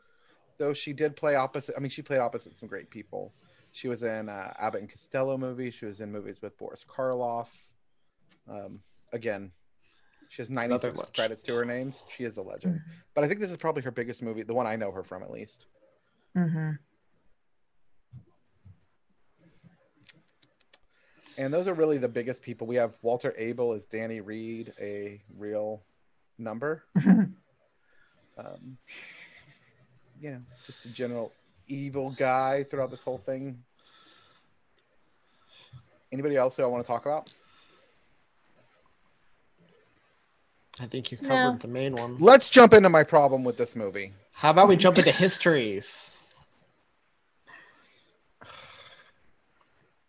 [0.57, 1.75] though she did play opposite.
[1.75, 3.33] I mean, she played opposite some great people.
[3.73, 5.73] She was in uh, Abbott and Costello movies.
[5.73, 7.47] She was in movies with Boris Karloff.
[8.49, 8.79] Um,
[9.11, 9.51] again,
[10.29, 11.93] she has 96 credits to her name.
[12.15, 12.79] She is a legend.
[13.13, 15.23] But I think this is probably her biggest movie, the one I know her from
[15.23, 15.65] at least.
[16.35, 16.71] Mm-hmm.
[21.37, 22.65] And those are really the biggest people.
[22.65, 25.83] We have Walter Abel as Danny Reed, a real
[26.37, 26.85] number.
[27.05, 27.35] um,
[30.21, 31.33] you know, just a general
[31.67, 33.57] evil guy throughout this whole thing.
[36.11, 37.29] Anybody else who I want to talk about?
[40.79, 41.57] I think you covered No.
[41.61, 42.17] the main one.
[42.19, 44.13] Let's jump into my problem with this movie.
[44.33, 46.11] How about we jump into histories?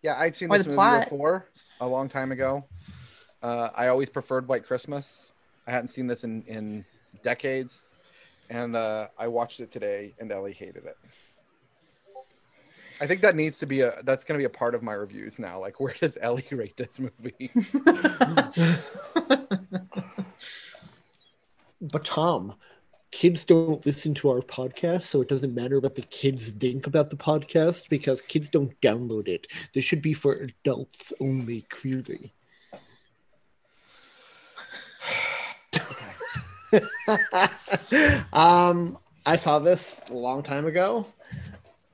[0.07, 1.11] Yeah, I'd seen Or this movie plot.
[1.11, 1.49] before
[1.81, 2.65] a long time ago.
[3.43, 5.33] Uh, I always preferred White Christmas.
[5.67, 6.85] I hadn't seen this in, in
[7.25, 7.89] decades.
[8.49, 10.97] And uh, I watched it today, and Ellie hated it.
[13.01, 14.93] I think that needs to be a that's going to be a part of my
[14.93, 15.59] reviews now.
[15.59, 17.51] Like, where does Ellie rate this movie?
[21.81, 22.55] But Tom,
[23.11, 27.11] kids don't listen to our podcast, so it doesn't matter what the kids think about
[27.11, 29.47] the podcast because kids don't download it.
[29.75, 32.35] This should be for adults only, clearly.
[38.33, 41.07] um, I saw this a long time ago,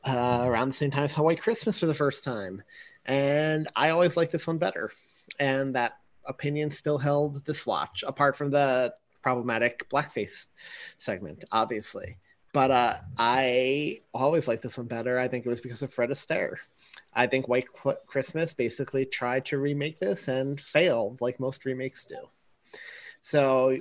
[0.05, 2.62] uh, around the same time I saw White Christmas for the first time,
[3.07, 4.92] and I always liked this one better.
[5.38, 5.92] And that
[6.27, 10.46] opinion still held this watch, apart from the problematic blackface
[10.98, 12.16] segment, obviously.
[12.52, 15.18] But uh, I always liked this one better.
[15.18, 16.56] I think it was because of Fred Astaire.
[17.14, 22.04] I think White Cl- Christmas basically tried to remake this and failed, like most remakes
[22.04, 22.28] do.
[23.22, 23.78] So,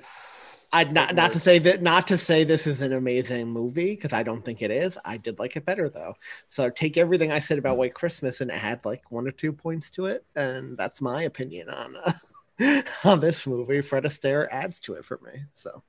[0.74, 4.14] I not not to say that not to say this is an amazing movie because
[4.14, 4.98] I don't think it is.
[5.04, 6.16] I did like it better though.
[6.48, 9.92] So take everything I said about White Christmas and add like one or two points
[9.92, 12.14] to it, and that's my opinion on uh,
[13.04, 13.82] on this movie.
[13.82, 15.44] Fred Astaire adds to it for me.
[15.54, 15.84] So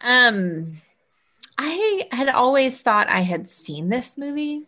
[0.00, 0.78] Um,
[1.58, 4.66] I had always thought I had seen this movie.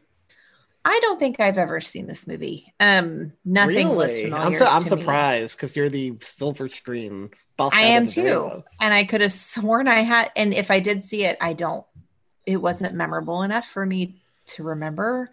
[0.85, 2.73] I don't think I've ever seen this movie.
[2.81, 4.37] Um, nothing was familiar.
[4.37, 7.31] I'm so, I'm surprised because you're the silver screen.
[7.59, 10.33] I am of the three of too, and I could have sworn I had.
[10.35, 11.87] And if I did see it, I don't.
[12.45, 15.31] It wasn't memorable enough for me to remember,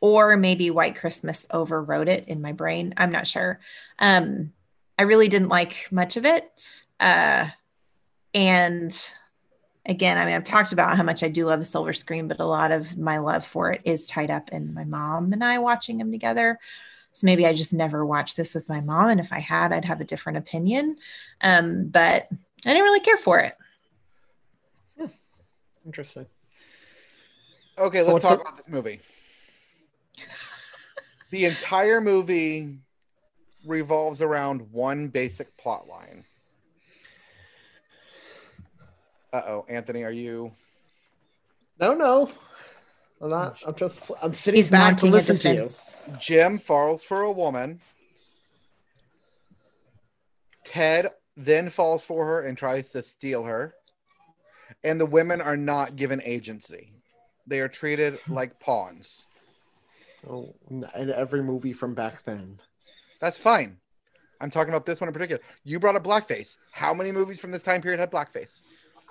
[0.00, 2.94] or maybe White Christmas overrode it in my brain.
[2.96, 3.58] I'm not sure.
[3.98, 4.52] Um,
[4.98, 6.50] I really didn't like much of it,
[7.00, 7.48] uh,
[8.34, 9.12] and
[9.86, 12.40] again, I mean, I've talked about how much I do love the silver screen, but
[12.40, 15.58] a lot of my love for it is tied up in my mom and I
[15.58, 16.58] watching them together.
[17.12, 19.08] So maybe I just never watched this with my mom.
[19.08, 20.98] And if I had, I'd have a different opinion.
[21.40, 22.26] Um, but
[22.66, 23.54] I didn't really care for it.
[25.86, 26.26] Interesting.
[27.78, 29.00] Okay, let's what's talk the- about this movie.
[31.30, 32.78] The entire movie
[33.64, 36.24] revolves around one basic plot line.
[39.32, 40.52] Uh oh, Anthony, are you?
[41.78, 42.30] No, no,
[43.20, 43.62] I'm not.
[43.66, 44.10] I'm just.
[44.22, 45.68] I'm sitting He's back to listen to you.
[46.18, 47.80] Jim falls for a woman.
[50.64, 53.74] Ted then falls for her and tries to steal her.
[54.82, 56.92] And the women are not given agency.
[57.46, 59.26] They are treated like pawns.
[60.28, 62.58] Oh, in every movie from back then.
[63.20, 63.78] That's fine.
[64.40, 65.40] I'm talking about this one in particular.
[65.64, 66.56] You brought up blackface.
[66.72, 68.62] How many movies from this time period had blackface?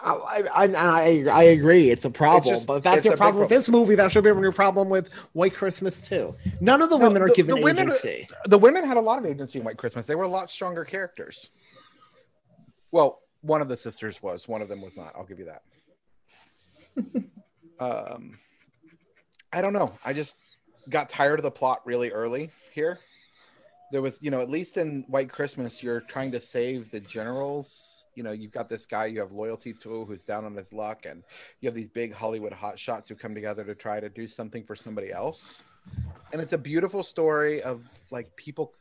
[0.04, 1.90] I, I, I, I agree.
[1.90, 3.96] It's a problem, just- but if that's your problem with this movie.
[3.96, 6.36] That should be your problem with White Christmas too.
[6.60, 8.28] None of the No, women are the- given the women- agency.
[8.46, 10.06] The women had a lot of agency in White Christmas.
[10.06, 11.50] They were a lot stronger characters.
[12.92, 14.48] Well, one of the sisters was.
[14.50, 15.14] One of them was not.
[15.16, 17.24] I'll give you that.
[17.80, 18.38] um,
[19.54, 19.98] I don't know.
[20.04, 20.36] I just
[20.90, 23.00] got tired of the plot really early here.
[23.92, 28.08] There was, you know, at least in White Christmas, you're trying to save the generals.
[28.16, 31.06] You know, you've got this guy you have loyalty to who's down on his luck,
[31.06, 31.24] and
[31.60, 34.76] you have these big Hollywood hotshots who come together to try to do something for
[34.76, 35.62] somebody else.
[36.34, 38.74] And it's a beautiful story of like people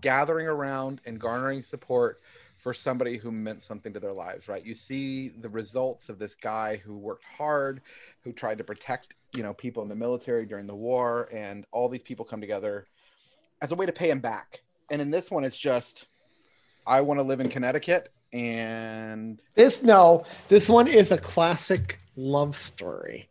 [0.00, 2.20] gathering around and garnering support
[2.66, 4.66] for somebody who meant something to their lives, right?
[4.66, 7.80] You see the results of this guy who worked hard,
[8.24, 11.88] who tried to protect, you know, people in the military during the war, and all
[11.88, 12.88] these people come together
[13.62, 14.62] as a way to pay him back.
[14.90, 16.08] And in this one, it's just,
[16.84, 22.56] I want to live in Connecticut, and This no, this one is a classic love
[22.56, 23.28] story.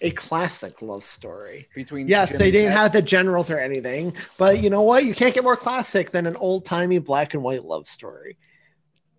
[0.00, 1.68] A classic love story.
[1.74, 5.04] between Yes, Jim they didn't have the generals or anything, but you know what?
[5.04, 8.38] You can't get more classic than an old timey black and white love story.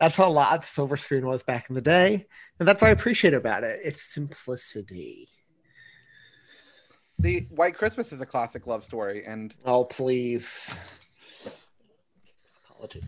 [0.04, 2.26] That's how a lot of silver screen was back in the day,
[2.60, 3.80] and that's what I appreciate about it.
[3.86, 5.30] It's simplicity.
[7.20, 10.76] The White Christmas is a classic love story, and Oh, please.
[12.70, 13.04] Apologies.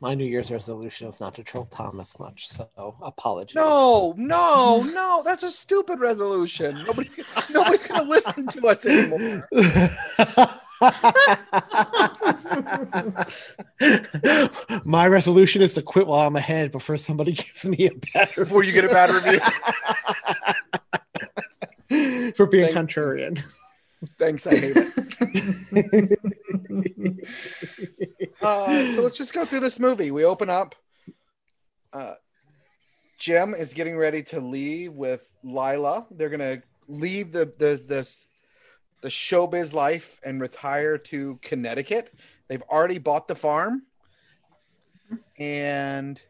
[0.00, 2.70] My New Year's resolution is not to troll Thomas much, so
[3.02, 3.54] apologies.
[3.56, 6.82] no, no, no, that's a stupid resolution.
[6.86, 9.46] Nobody's gonna, nobody's gonna listen to us anymore.
[14.84, 18.64] My resolution is to quit while I'm ahead before somebody gives me a bad Before
[18.64, 19.40] you get a bad review
[22.34, 23.42] for being contrarian.
[24.18, 26.18] Thanks, I hate it.
[28.40, 30.10] uh, so let's just go through this movie.
[30.10, 30.74] We open up.
[31.92, 32.14] Uh,
[33.18, 36.06] Jim is getting ready to leave with Lila.
[36.10, 38.16] They're gonna leave the the the,
[39.00, 42.12] the showbiz life and retire to Connecticut.
[42.48, 43.82] They've already bought the farm,
[45.38, 46.20] and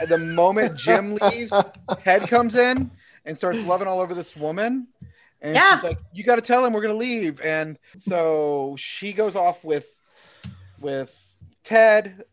[0.00, 1.52] at the moment Jim leaves,
[2.02, 2.90] Ted comes in
[3.24, 4.88] and starts loving all over this woman.
[5.40, 5.76] And Yeah.
[5.76, 9.64] she's like, "You got to tell him we're gonna leave." And so she goes off
[9.64, 9.88] with
[10.80, 11.14] with
[11.62, 12.24] Ted.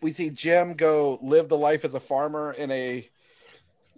[0.00, 3.08] We see Jim go live the life as a farmer in a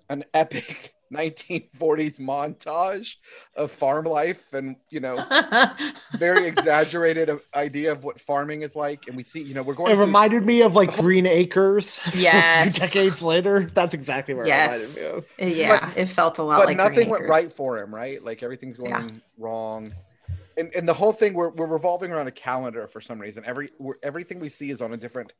[0.08, 3.16] an epic 1940s montage
[3.57, 5.24] of farm life, and you know,
[6.18, 9.07] very exaggerated idea of what farming is like.
[9.07, 9.90] And we see, you know, we're going.
[9.92, 12.00] It through- reminded me of like Green Acres.
[12.07, 12.79] a few Yes.
[12.79, 13.70] decades later.
[13.72, 14.96] That's exactly where yes.
[14.96, 15.57] it reminded me of.
[15.57, 17.31] Yeah, it felt a lot but like nothing Green went Acres.
[17.31, 18.22] right for him, right?
[18.22, 19.07] Like everything's going Yeah.
[19.38, 19.92] wrong.
[20.57, 23.42] And, and the whole thing we're, we're revolving around a calendar for some reason.
[23.44, 25.33] Every we're, everything we see is on a different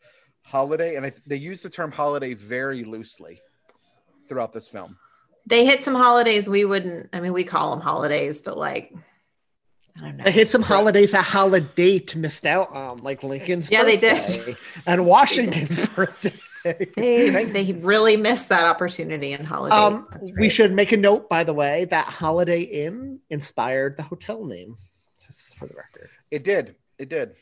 [0.43, 3.41] holiday, and I, they use the term holiday very loosely
[4.29, 4.99] throughout this film.
[5.47, 7.11] They hit some holidays we wouldn't.
[7.13, 8.95] I mean, we call them holidays, but like,
[9.97, 10.25] I don't know.
[10.25, 14.57] They hit some holidays a holiday to missed out on, like Lincoln's Yeah, they did.
[14.87, 16.33] and Washington's birthday.
[16.65, 19.77] They, they really missed that opportunity in holiday.
[19.77, 24.47] Um, we should make a note, by the way, that Holiday Inn inspired the hotel
[24.47, 24.79] name.
[25.27, 26.09] Just for the record.
[26.31, 27.35] It did, it did,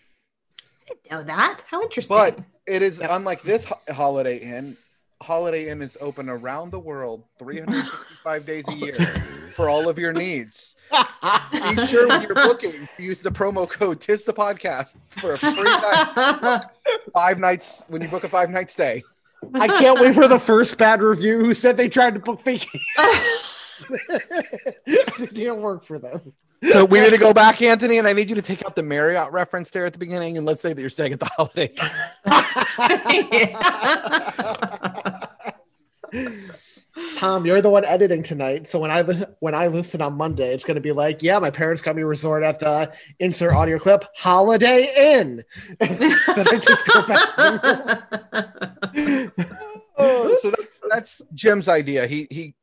[0.91, 1.63] I know that.
[1.69, 2.17] How interesting.
[2.17, 4.77] but it is unlike this ho- Holiday Inn.
[5.23, 9.99] Holiday Inn is open around the world, 365 days a oh, year, for all of
[9.99, 10.75] your needs.
[11.53, 15.55] Be sure when you're booking, use the promo code "Tis the Podcast" for a free
[15.55, 16.65] night,
[17.15, 19.03] five nights when you book a five night stay.
[19.55, 22.81] I can't wait for the first bad review who said they tried to book vacation.
[24.87, 26.33] it didn't work for them.
[26.71, 28.85] So we need to go back, Anthony, and I need you to take out the
[28.85, 31.73] Marriott reference there at the beginning, and let's say that you're staying at the Holiday.
[37.17, 39.03] Tom, you're the one editing tonight, so when I
[39.41, 42.03] when I listen on Monday, it's going to be like, yeah, my parents got me
[42.03, 45.43] a resort at the insert audio clip Holiday Inn.
[45.81, 47.29] then I just go back.
[49.97, 52.07] oh, so that's that's Jim's idea.
[52.07, 52.55] He he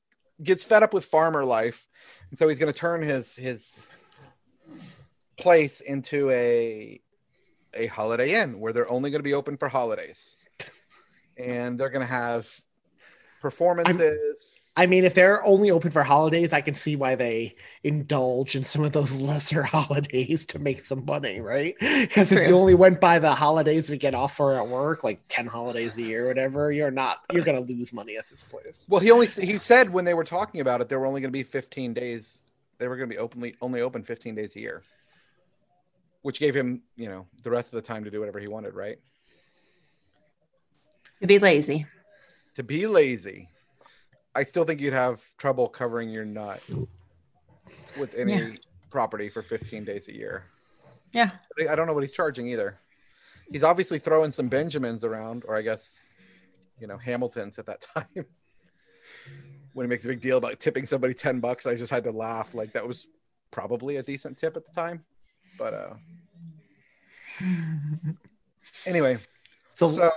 [0.44, 1.88] gets fed up with farmer life,
[2.30, 3.80] and so he's going to turn his his
[5.38, 7.02] place into a
[7.74, 10.36] a Holiday Inn where they're only going to be open for holidays,
[11.36, 12.48] and they're going to have
[13.40, 14.52] performances.
[14.78, 18.64] I mean, if they're only open for holidays, I can see why they indulge in
[18.64, 21.76] some of those lesser holidays to make some money, right?
[21.80, 25.22] Because if you only went by the holidays we get off for at work, like
[25.28, 28.44] 10 holidays a year, or whatever, you're not, you're going to lose money at this
[28.44, 28.86] place.
[28.88, 31.32] Well, he only he said when they were talking about it, there were only going
[31.32, 32.40] to be 15 days.
[32.78, 34.84] They were going to be openly only open 15 days a year,
[36.22, 38.76] which gave him you know the rest of the time to do whatever he wanted,
[38.76, 38.98] right?
[41.22, 41.86] to be lazy.
[42.60, 43.48] To be lazy,
[44.36, 46.62] I still think you'd have trouble covering your nut
[47.98, 48.56] with any Yeah.
[48.90, 50.44] property for 15 days a year.
[51.14, 51.32] Yeah.
[51.70, 52.78] I don't know what he's charging either.
[53.50, 56.02] He's obviously throwing some Benjamins around, or I guess,
[56.82, 58.26] you know, Hamiltons at that time.
[59.72, 62.12] when he makes a big deal about tipping somebody 10 bucks, I just had to
[62.12, 62.54] laugh.
[62.54, 63.08] Like that was
[63.52, 65.06] probably a decent tip at the time.
[65.58, 65.94] But uh
[68.86, 69.18] anyway,
[69.76, 70.12] So, so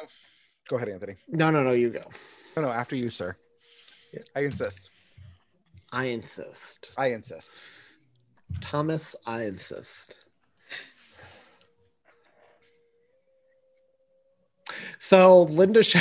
[0.73, 1.17] go ahead, Anthony.
[1.29, 2.03] no, no, no, you go.
[2.57, 3.37] No, no, after you, sir.
[4.35, 4.89] I insist.
[5.93, 6.89] I insist.
[6.97, 7.61] I insist.
[8.63, 10.15] Thomas, I insist.
[14.99, 16.01] So Linda show-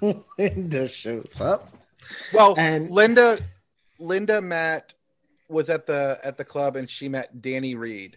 [0.38, 1.74] Linda shows up.
[2.32, 3.38] Well, And- Linda
[3.98, 4.92] Linda met
[5.48, 8.16] was at the at the club and she met Danny Reed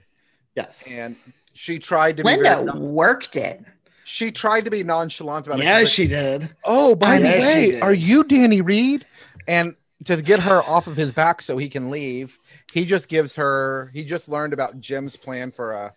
[0.56, 0.86] Yes.
[0.90, 1.16] and
[1.54, 3.64] she tried to be very Linda worked it.
[4.06, 5.66] She tried to be nonchalant about it.
[5.66, 6.56] yeah, she did.
[6.66, 9.06] Oh, by the Yeah, way, are you Danny Reed?
[9.48, 9.76] And
[10.06, 12.38] to get her off of his back so he can leave,
[12.74, 13.92] he just gives her.
[13.94, 15.94] He just learned about Jim's plan for a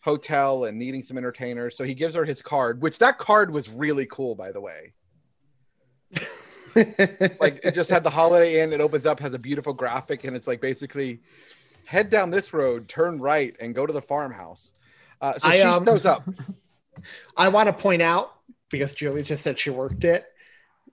[0.00, 1.76] hotel and needing some entertainers.
[1.76, 4.94] So he gives her his card, which that card was really cool, by the way.
[6.74, 8.72] like it just had the Holiday Inn.
[8.72, 11.20] It opens up, has a beautiful graphic, and it's like basically
[11.84, 14.72] head down this road, turn right, and go to the farmhouse.
[15.20, 16.28] Uh, so I, she um, shows up.
[17.36, 18.32] I want to point out
[18.70, 20.26] because Julie just said she worked it.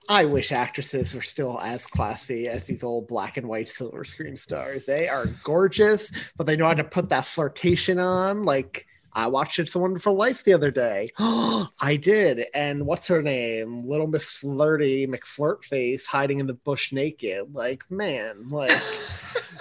[0.08, 4.38] I wish actresses were still as classy as these old black and white silver screen
[4.38, 4.86] stars.
[4.86, 8.44] They are gorgeous, but they know how to put that flirtation on.
[8.44, 11.12] Like I watched It's a Wonderful Life the other day.
[11.20, 12.46] I did.
[12.54, 13.88] And what's her name?
[13.88, 17.54] Little Miss Flirty McFlirtface hiding in the bush naked.
[17.54, 18.80] Like, man, like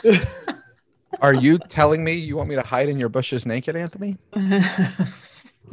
[1.20, 4.16] Are you telling me you want me to hide in your bushes naked, Anthony?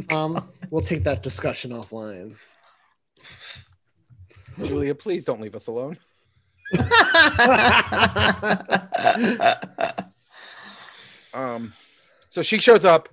[0.10, 2.36] um, we'll take that discussion offline.
[4.58, 5.98] Julia, please don't leave us alone.
[11.34, 11.74] um,
[12.30, 13.10] so she shows up.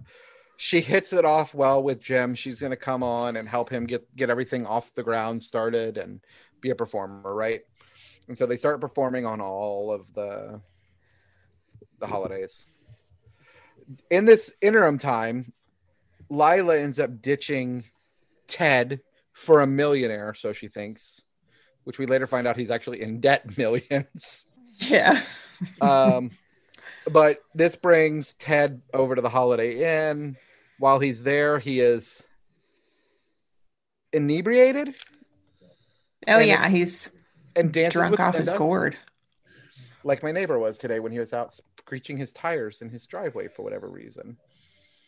[0.56, 2.34] She hits it off well with Jim.
[2.34, 5.98] She's going to come on and help him get get everything off the ground started
[5.98, 6.20] and
[6.60, 7.62] be a performer, right?
[8.28, 10.60] And so they start performing on all of the
[11.98, 12.66] the holidays.
[14.10, 15.52] In this interim time,
[16.32, 17.84] Lila ends up ditching
[18.48, 19.00] Ted
[19.32, 21.20] for a millionaire, so she thinks,
[21.84, 24.46] which we later find out he's actually in debt millions.
[24.78, 25.20] Yeah.
[25.80, 26.30] um,
[27.10, 30.36] but this brings Ted over to the Holiday Inn.
[30.78, 32.24] While he's there, he is
[34.12, 34.94] inebriated
[36.28, 37.10] Oh And- yeah, he's
[37.56, 38.96] and dances drunk with off his gourd.
[40.04, 43.48] like my neighbor was today when he was out screeching his tires in his driveway
[43.48, 44.36] for whatever reason.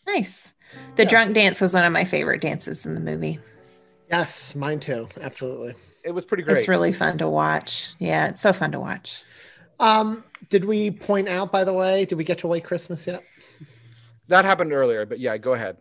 [0.07, 0.53] Nice.
[0.97, 1.09] The Yeah.
[1.09, 3.39] drunk dance was one of my favorite dances in the movie.
[4.11, 5.09] Yes, mine too.
[5.21, 5.75] Absolutely.
[6.05, 6.57] It was pretty great.
[6.59, 7.91] It's really fun to watch.
[7.99, 9.23] Yeah, it's so fun to watch.
[9.81, 13.23] Um, did we point out, by the way, did we get to White Christmas yet?
[14.29, 15.77] that happened earlier, but yeah, go ahead.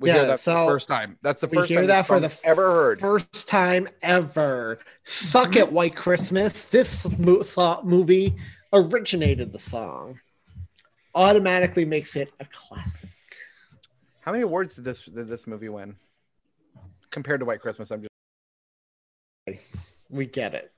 [0.00, 1.18] We Yeah, hear that for so the first time.
[1.22, 3.00] That's the first we first hear time that this for the ever heard.
[3.00, 4.78] First time ever.
[5.04, 6.64] Suck it, White Christmas.
[6.64, 8.34] This mo- so- movie
[8.72, 10.20] originated the song.
[11.14, 13.10] Automatically makes it a classic.
[14.24, 15.96] How many awards did this did this movie win?
[17.10, 18.00] Compared to White Christmas, I'm
[19.46, 19.60] just
[20.08, 20.72] We get it.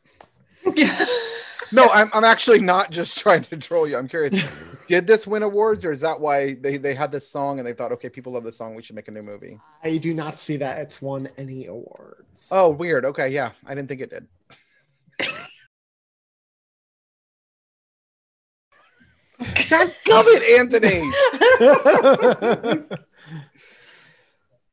[1.72, 1.88] no.
[1.90, 3.96] I'm I'm actually not just trying to troll you.
[3.96, 4.74] I'm curious.
[4.88, 7.72] did this win awards, or is that why they they had this song and they
[7.72, 9.60] thought, okay, people love this song, we should make a new movie?
[9.84, 12.48] I do not see that it's won any awards.
[12.50, 13.04] Oh, weird.
[13.04, 14.26] Okay, yeah, I didn't think it did.
[19.68, 21.02] God gum it, Anthony.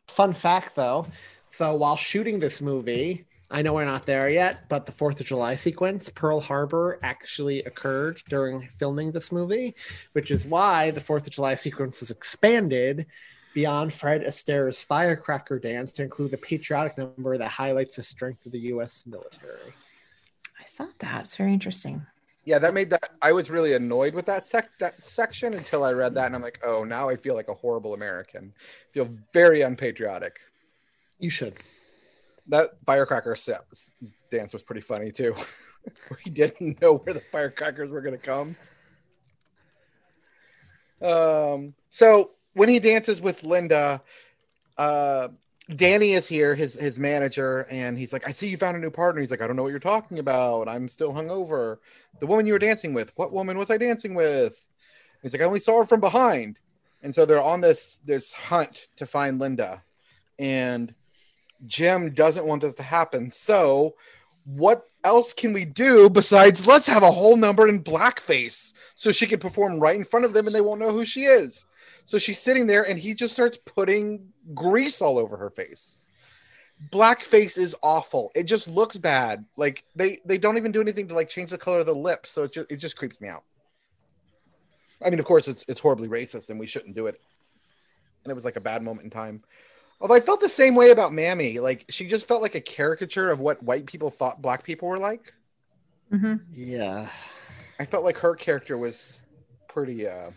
[0.07, 1.07] Fun fact though.
[1.51, 5.27] So while shooting this movie, I know we're not there yet, but the 4th of
[5.27, 9.75] July sequence, Pearl Harbor actually occurred during filming this movie,
[10.13, 13.05] which is why the 4th of July sequence was expanded
[13.53, 18.51] beyond Fred Astaire's firecracker dance to include the patriotic number that highlights the strength of
[18.51, 19.03] the U.S.
[19.05, 19.75] military.
[20.59, 21.25] I saw that.
[21.25, 22.07] It's very interesting.
[22.45, 23.11] Yeah, that made that.
[23.21, 26.41] I was really annoyed with that sec that section until I read that, and I'm
[26.41, 28.53] like, oh, now I feel like a horrible American.
[28.91, 30.39] feel very unpatriotic.
[31.19, 31.55] You should.
[32.47, 33.37] That firecracker
[34.29, 35.35] dance was pretty funny too.
[36.23, 38.55] he didn't know where the firecrackers were going to come.
[41.01, 44.01] Um, so when he dances with Linda,
[44.77, 45.29] uh,
[45.75, 48.89] Danny is here, his his manager, and he's like, "I see you found a new
[48.89, 50.67] partner." He's like, "I don't know what you're talking about.
[50.67, 51.77] I'm still hungover."
[52.19, 54.67] The woman you were dancing with, what woman was I dancing with?
[55.21, 56.59] He's like, "I only saw her from behind."
[57.01, 59.83] And so they're on this this hunt to find Linda,
[60.37, 60.93] and
[61.65, 63.31] Jim doesn't want this to happen.
[63.31, 63.95] So,
[64.45, 69.27] what else can we do besides let's have a whole number in blackface so she
[69.27, 71.65] can perform right in front of them and they won't know who she is?
[72.05, 75.97] So she's sitting there and he just starts putting grease all over her face.
[76.91, 78.31] Blackface is awful.
[78.35, 79.45] It just looks bad.
[79.55, 82.29] Like they they don't even do anything to like change the color of the lips,
[82.29, 83.43] so it just it just creeps me out.
[85.03, 87.21] I mean, of course, it's it's horribly racist and we shouldn't do it.
[88.23, 89.43] And it was like a bad moment in time.
[90.03, 91.59] Although I felt the same way about Mammy.
[91.59, 94.99] Like she just felt like a caricature of what white people thought black people were
[94.99, 95.33] like.
[96.11, 96.35] Mm-hmm.
[96.51, 97.07] Yeah.
[97.79, 99.21] I felt like her character was
[99.69, 100.31] pretty uh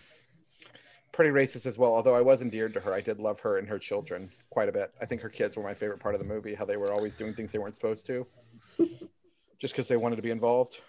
[1.11, 1.93] pretty racist as well.
[1.93, 4.73] Although I was endeared to her, I did love her and her children quite a
[4.73, 4.93] bit.
[5.03, 6.55] I think her kids were my favorite part of the movie.
[6.55, 8.25] How they were always doing things they weren't supposed to,
[9.59, 10.81] just because they wanted to be involved.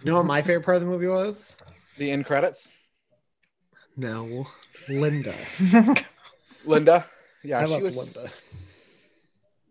[0.00, 1.56] You know what my favorite part of the movie was?
[1.96, 2.70] The end credits.
[3.96, 4.46] No,
[4.88, 5.34] Linda.
[6.64, 7.06] Linda.
[7.42, 7.96] Yeah, I she was.
[7.96, 8.32] Linda.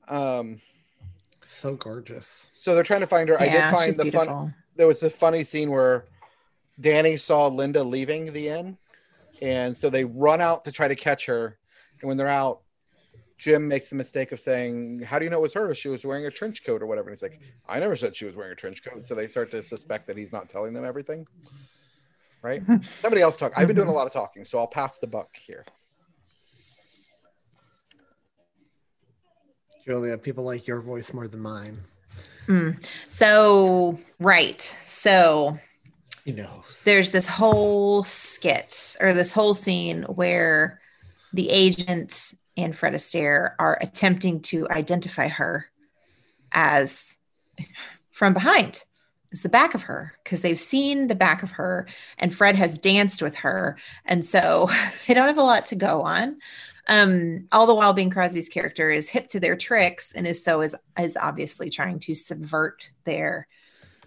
[0.07, 0.61] Um.
[1.43, 2.47] So gorgeous.
[2.53, 3.41] So they're trying to find her.
[3.41, 4.25] I did find the beautiful.
[4.25, 4.55] fun.
[4.75, 6.05] There was a funny scene where
[6.79, 8.77] Danny saw Linda leaving the inn,
[9.41, 11.57] and so they run out to try to catch her,
[12.01, 12.61] And when they're out,
[13.37, 15.73] Jim makes the mistake of saying, How do you know it was her?
[15.75, 17.09] She was wearing a trench coat or whatever.
[17.09, 19.05] And he's like, I never said she was wearing a trench coat.
[19.05, 21.27] So they start to suspect that he's not telling them everything.
[22.41, 22.63] Right?
[23.01, 23.53] Somebody else talk.
[23.55, 25.65] I've been doing a lot of talking, so I'll pass the buck here.
[29.87, 31.79] Julia, people like your voice more than mine.
[32.47, 32.83] Mm.
[33.07, 34.61] So, right.
[34.83, 35.57] So,
[36.25, 36.63] You know.
[36.83, 40.81] there's this whole skit or this whole scene where
[41.31, 45.67] the agent and Fred Astaire are attempting to identify her
[46.51, 47.15] as
[48.11, 48.83] from behind
[49.31, 52.77] is the back of her because they've seen the back of her and Fred has
[52.77, 54.69] danced with her and so
[55.07, 56.37] they don't have a lot to go on
[56.87, 60.61] um all the while Bing Crosby's character is hip to their tricks and is so
[60.61, 63.47] is is obviously trying to subvert their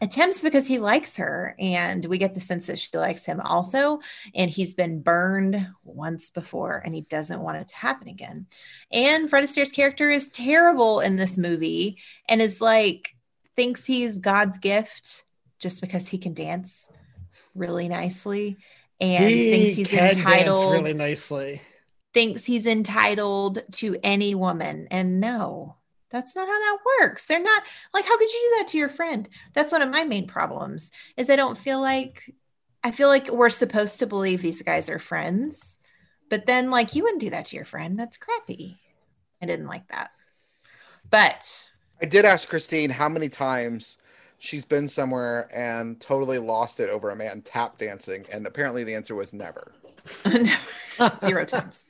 [0.02, 4.00] attempts because he likes her and we get the sense that she likes him also
[4.34, 8.46] and he's been burned once before and he doesn't want it to happen again
[8.90, 11.98] and fred astaire's character is terrible in this movie
[12.30, 13.14] and is like
[13.56, 15.26] thinks he's god's gift
[15.58, 16.88] just because he can dance
[17.54, 18.56] really nicely
[19.00, 21.62] and He thinks he's entitled really nicely.
[22.14, 24.88] Thinks he's entitled to any woman.
[24.90, 25.76] And no,
[26.10, 27.26] that's not how that works.
[27.26, 27.62] They're not
[27.94, 29.28] like, how could you do that to your friend?
[29.54, 32.34] That's one of my main problems is I don't feel like
[32.82, 35.78] I feel like we're supposed to believe these guys are friends,
[36.30, 37.98] but then like you wouldn't do that to your friend.
[37.98, 38.80] That's crappy.
[39.42, 40.10] I didn't like that.
[41.10, 41.68] But
[42.00, 43.98] I did ask Christine how many times
[44.38, 48.94] she's been somewhere and totally lost it over a man tap dancing, and apparently the
[48.94, 49.72] answer was never.
[51.24, 51.84] zero times.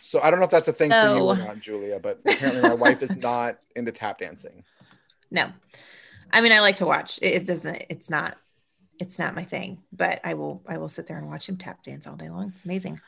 [0.00, 2.62] So I don't know if that's a thing for you or not, Julia, but apparently
[2.62, 4.64] my wife is not into tap dancing.
[5.28, 5.50] No.
[6.32, 7.18] I mean, I like to watch.
[7.20, 8.36] It, it doesn't, it's not,
[9.00, 11.82] it's not my thing, but I will, I will sit there and watch him tap
[11.82, 12.50] dance all day long.
[12.50, 13.00] It's amazing.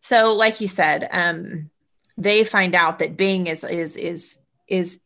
[0.00, 1.70] So, like you said, um,
[2.16, 4.38] they find out that Bing is, is, is,
[4.68, 5.00] is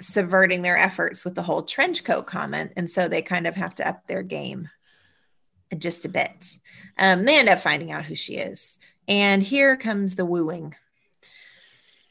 [0.00, 2.72] subverting their efforts with the whole trench coat comment.
[2.76, 4.70] And so they kind of have to up their game
[5.78, 6.56] just a bit.
[6.98, 8.78] Um, they end up finding out who she is.
[9.08, 10.74] And here comes the wooing.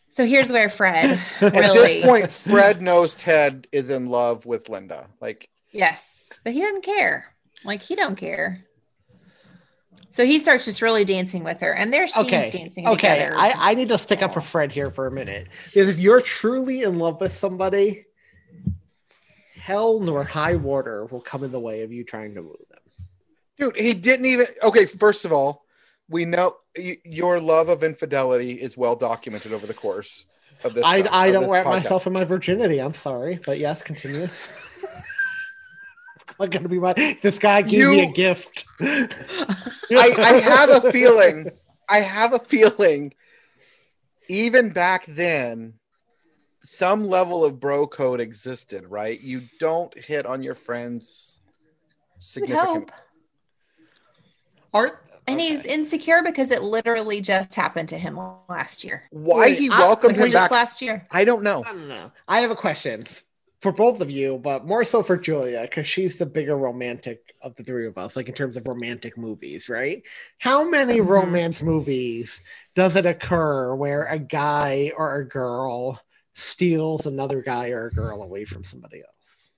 [0.10, 5.08] So here's where Fred At this point, Fred knows Ted is in love with Linda.
[5.22, 7.34] Like, Yes, but he doesn't care.
[7.64, 8.66] Like he don't care.
[10.10, 12.50] So he starts just really dancing with her, and their scenes Okay.
[12.50, 13.10] dancing Okay.
[13.20, 13.34] together.
[13.36, 15.48] I, I need to stick up for Fred here for a minute.
[15.66, 18.06] Because if you're truly in love with somebody,
[19.56, 22.69] hell nor high water will come in the way of you trying to woo them.
[23.60, 24.48] Dude, he didn't even.
[24.64, 25.66] Okay, first of all,
[26.10, 30.26] we know y- your love of infidelity is well documented over the course
[30.64, 30.84] of this.
[30.86, 31.70] I, show- I of don't this wear podcast.
[31.84, 32.80] myself in my virginity.
[32.80, 33.40] I'm sorry.
[33.46, 34.28] But yes, continue.
[36.40, 38.64] I'm gonna be my this guy gave me a gift.
[38.80, 39.08] I,
[39.92, 41.52] I have a feeling.
[41.90, 43.14] I have a feeling.
[44.30, 45.74] Even back then,
[46.64, 49.20] some level of bro code existed, right?
[49.20, 51.40] You don't hit on your friends
[52.16, 52.92] Would significant.
[54.74, 54.84] Hope.
[54.92, 59.04] Art And he's insecure because it literally just happened to him last year.
[59.12, 60.52] Why he welcomed Like him just back?
[60.52, 61.06] last year.
[61.12, 61.64] I don't know.
[61.66, 62.12] I don't know.
[62.28, 63.06] I have a question
[63.62, 67.56] for both of you, but more so for Julia because she's the bigger romantic of
[67.56, 70.02] the three of us, like in terms of romantic movies, right?
[70.38, 71.08] How many Mhm.
[71.08, 72.42] romance movies
[72.74, 76.02] does it occur where a guy or a girl
[76.36, 79.52] steals another guy or a girl away from somebody else?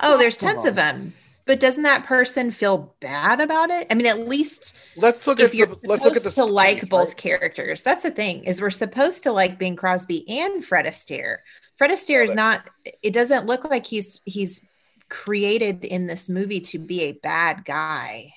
[0.00, 1.14] Oh, there's Come tons of them.
[1.44, 3.88] But doesn't that person feel bad about it?
[3.90, 6.36] I mean, at least Let's look if at you're the, let's look at the supposed
[6.36, 7.16] to like scenes, both right?
[7.16, 7.82] characters.
[7.82, 11.38] That's the thing is we're supposed to like Bing Crosby and Fred Astaire.
[11.78, 12.36] Fred Astaire is it.
[12.36, 12.62] not.
[13.02, 14.60] It doesn't look like he's he's
[15.08, 18.34] created in this movie to be a bad guy.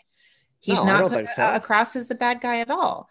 [0.60, 1.44] He's No, not put so.
[1.44, 3.10] a- across as the bad guy at all.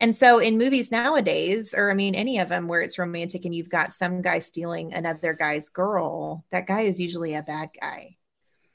[0.00, 3.54] And so in movies nowadays, or I mean any of them where it's romantic and
[3.54, 8.16] you've got some guy stealing another guy's girl, that guy is usually a bad guy.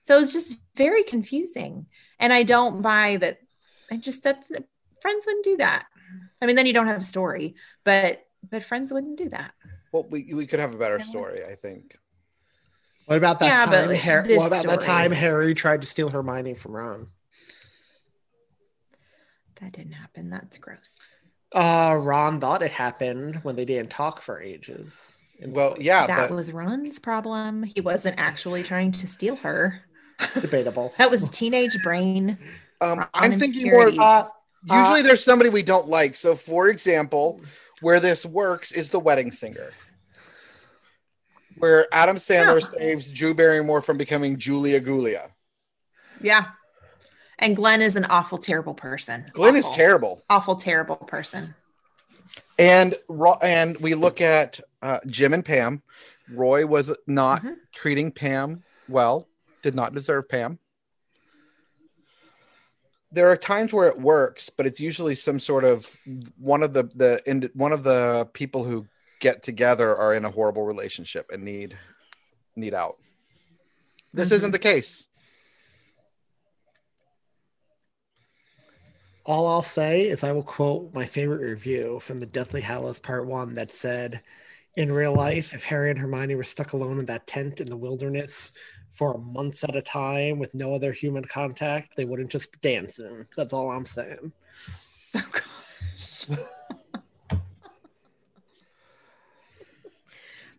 [0.08, 1.86] So it's just very confusing.
[2.18, 3.40] And I don't buy that.
[3.92, 4.50] I just that's
[5.02, 5.86] friends wouldn't do that.
[6.42, 9.52] I mean, then you don't have a story, but but friends wouldn't do that.
[9.92, 11.98] Well, we, we could have a better story, I think.
[13.06, 13.96] What about that Yeah, but time?
[13.96, 17.08] Har- this what about that time Harry tried to steal Hermione from Ron?
[19.60, 20.30] That didn't happen.
[20.30, 20.96] That's gross.
[21.54, 25.16] Uh, Ron thought it happened when they didn't talk for ages.
[25.46, 27.64] Well, yeah, that but was Ron's problem.
[27.64, 29.84] He wasn't actually trying to steal her.
[30.40, 30.94] Debatable.
[30.98, 32.38] That was teenage brain.
[32.82, 33.88] um, I'm thinking more.
[33.90, 34.32] insecurities.
[34.70, 36.16] Usually, there's somebody we don't like.
[36.16, 37.42] So, for example,
[37.82, 39.72] where this works is the wedding singer,
[41.58, 42.78] where Adam Sandler Yeah.
[42.80, 45.30] saves Drew Barrymore from becoming Julia Gulia.
[46.22, 46.48] Yeah.
[47.40, 49.30] And Glenn is an awful, terrible person.
[49.34, 50.24] Glenn is terrible.
[50.30, 51.54] Awful, terrible person.
[52.60, 52.98] and
[53.42, 55.82] and we look at uh, Jim and Pam.
[56.30, 57.56] Roy was not Mhm.
[57.74, 59.30] treating Pam well.
[59.62, 60.60] Did not deserve Pam.
[63.12, 65.98] There are times where it works, but it's usually some sort of
[66.38, 68.86] one of the the one of the people who
[69.20, 71.78] get together are in a horrible relationship and need
[72.56, 72.98] need out.
[74.14, 75.08] This isn't the case.
[79.26, 83.26] All I'll say is I will quote my favorite review from the Deathly Hallows Part
[83.26, 84.22] One that said,
[84.76, 87.76] "In real life, if Harry and Hermione were stuck alone in that tent in the
[87.76, 88.54] wilderness
[88.98, 93.26] for months at a time with no other human contact, they wouldn't just be dancing."
[93.36, 94.32] That's all I'm saying.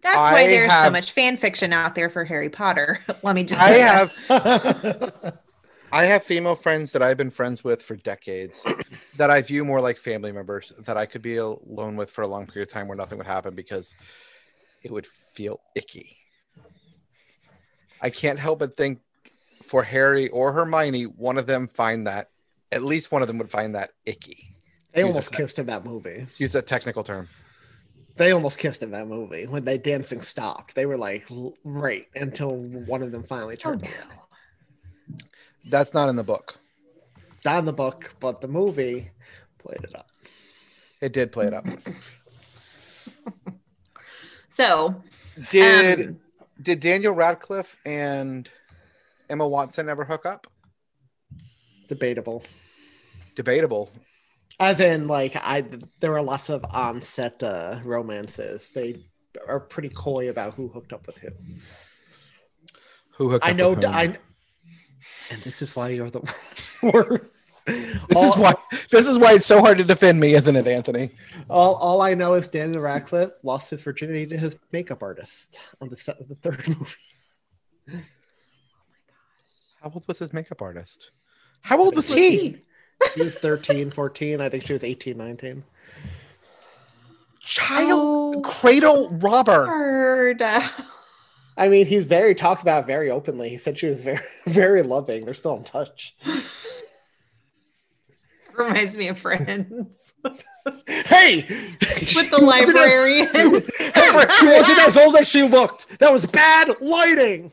[0.02, 3.00] That's I why there's so much fan fiction out there for Harry Potter.
[3.22, 4.10] Let me just I that.
[4.28, 5.38] have
[5.92, 8.64] I have female friends that I've been friends with for decades
[9.16, 12.28] that I view more like family members that I could be alone with for a
[12.28, 13.96] long period of time where nothing would happen because
[14.82, 16.16] it would feel icky.
[18.00, 19.00] I can't help but think
[19.62, 22.30] for Harry or Hermione, one of them find that
[22.72, 24.54] at least one of them would find that icky.
[24.92, 26.26] They Use almost a- kissed in that movie.
[26.38, 27.28] Use that technical term.
[28.16, 30.74] They almost kissed in that movie when they dancing stopped.
[30.74, 31.26] They were like
[31.64, 33.88] right until one of them finally Oh, turned no.
[35.70, 36.58] That's not in the book.
[37.44, 39.10] Not in the book, but the movie
[39.58, 40.08] played it up.
[41.00, 41.66] It did play it up.
[44.50, 45.02] So,
[45.50, 46.20] Did um,
[46.60, 48.48] did Daniel Radcliffe and
[49.28, 50.46] Emma Watson ever hook up?
[51.88, 52.44] Debatable.
[53.34, 53.90] Debatable.
[54.60, 55.64] As in, like, I
[56.00, 58.70] there were lots of on-set uh, romances.
[58.70, 59.06] They
[59.46, 61.30] are pretty coy about who hooked up with who.
[63.16, 63.88] Who hooked I up know.
[63.88, 64.18] I
[65.30, 66.22] and this is why you're the
[66.82, 67.37] worst.
[67.68, 68.54] This is why
[68.90, 71.10] this is why it's so hard to defend me, isn't it, Anthony?
[71.50, 75.88] All, all I know is Daniel Radcliffe lost his virginity to his makeup artist on
[75.88, 76.90] the set of the third movie.
[77.88, 77.98] Oh my
[79.08, 79.82] gosh.
[79.82, 81.10] How old was his makeup artist?
[81.62, 82.58] How old was he?
[83.14, 84.40] He was 13, 14.
[84.40, 85.64] I think she was 18, 19.
[87.40, 88.40] Child Oh.
[88.44, 89.66] cradle robber.
[89.66, 90.42] Bird.
[90.42, 93.48] I mean, he's very talks about it very openly.
[93.48, 95.24] He said she was very, very loving.
[95.24, 96.14] They're still in touch.
[98.58, 100.12] Reminds me of Friends
[100.86, 101.46] Hey,
[102.14, 103.28] with the librarian.
[103.94, 105.98] Hey, she wasn't as old as she looked.
[106.00, 107.52] That was bad lighting.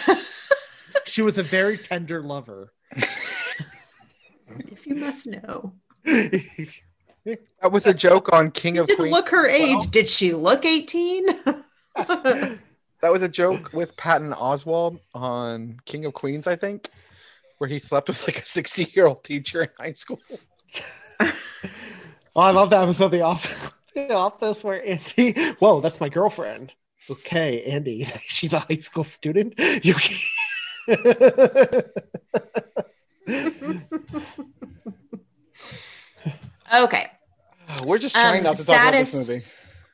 [1.06, 2.72] she was a very tender lover.
[2.94, 5.74] if you must know.
[6.04, 9.12] That was a joke on King of Didn't Queens.
[9.12, 9.90] look her age.
[9.90, 11.26] Did she look 18?
[11.94, 16.88] That was a joke with Patton Oswalt on King of Queens, I think,
[17.58, 20.20] where he slept with like a 60 year old teacher in high school.
[22.36, 25.32] Oh, I love that episode of The Office, the office where Andy.
[25.58, 26.70] Whoa, that's my girlfriend.
[27.10, 29.54] Okay, Andy, she's a high school student.
[29.82, 29.96] You.
[36.74, 37.10] okay.
[37.84, 39.44] We're just trying Um, not to talk about this movie.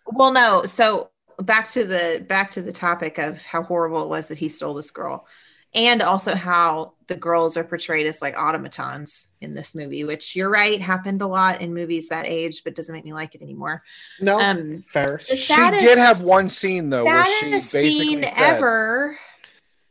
[0.07, 0.67] Well, no.
[0.67, 4.51] So back to the back to the topic of how horrible it was that he
[4.51, 5.27] stole this girl,
[5.75, 10.49] and also how the girls are portrayed as like automatons in this movie, which you're
[10.49, 13.83] right happened a lot in movies that age, but doesn't make me like it anymore.
[14.21, 15.19] no, Um, fair.
[15.19, 19.19] She did have one scene though where she saddest basically scene said, ever.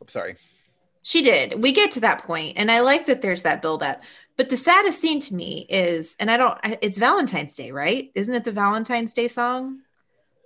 [0.02, 0.38] I'm sorry.
[1.04, 1.62] She did.
[1.62, 4.02] We get to that point, and I like that there's that build up.
[4.38, 6.58] But the saddest scene to me is, and I don't.
[6.82, 8.10] It's Valentine's Day, right?
[8.16, 9.82] Isn't it the Valentine's Day song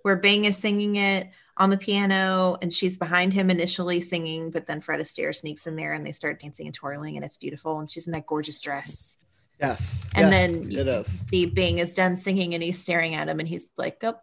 [0.01, 4.67] where Bing is singing it on the piano, and she's behind him initially singing, but
[4.67, 7.79] then Fred Astaire sneaks in there, and they start dancing and twirling, and it's beautiful,
[7.79, 9.17] and she's in that gorgeous dress.
[9.59, 11.07] Yes, And yes, then it is.
[11.29, 14.19] see Bing is done singing, and he's staring at him, and he's like, "Oh,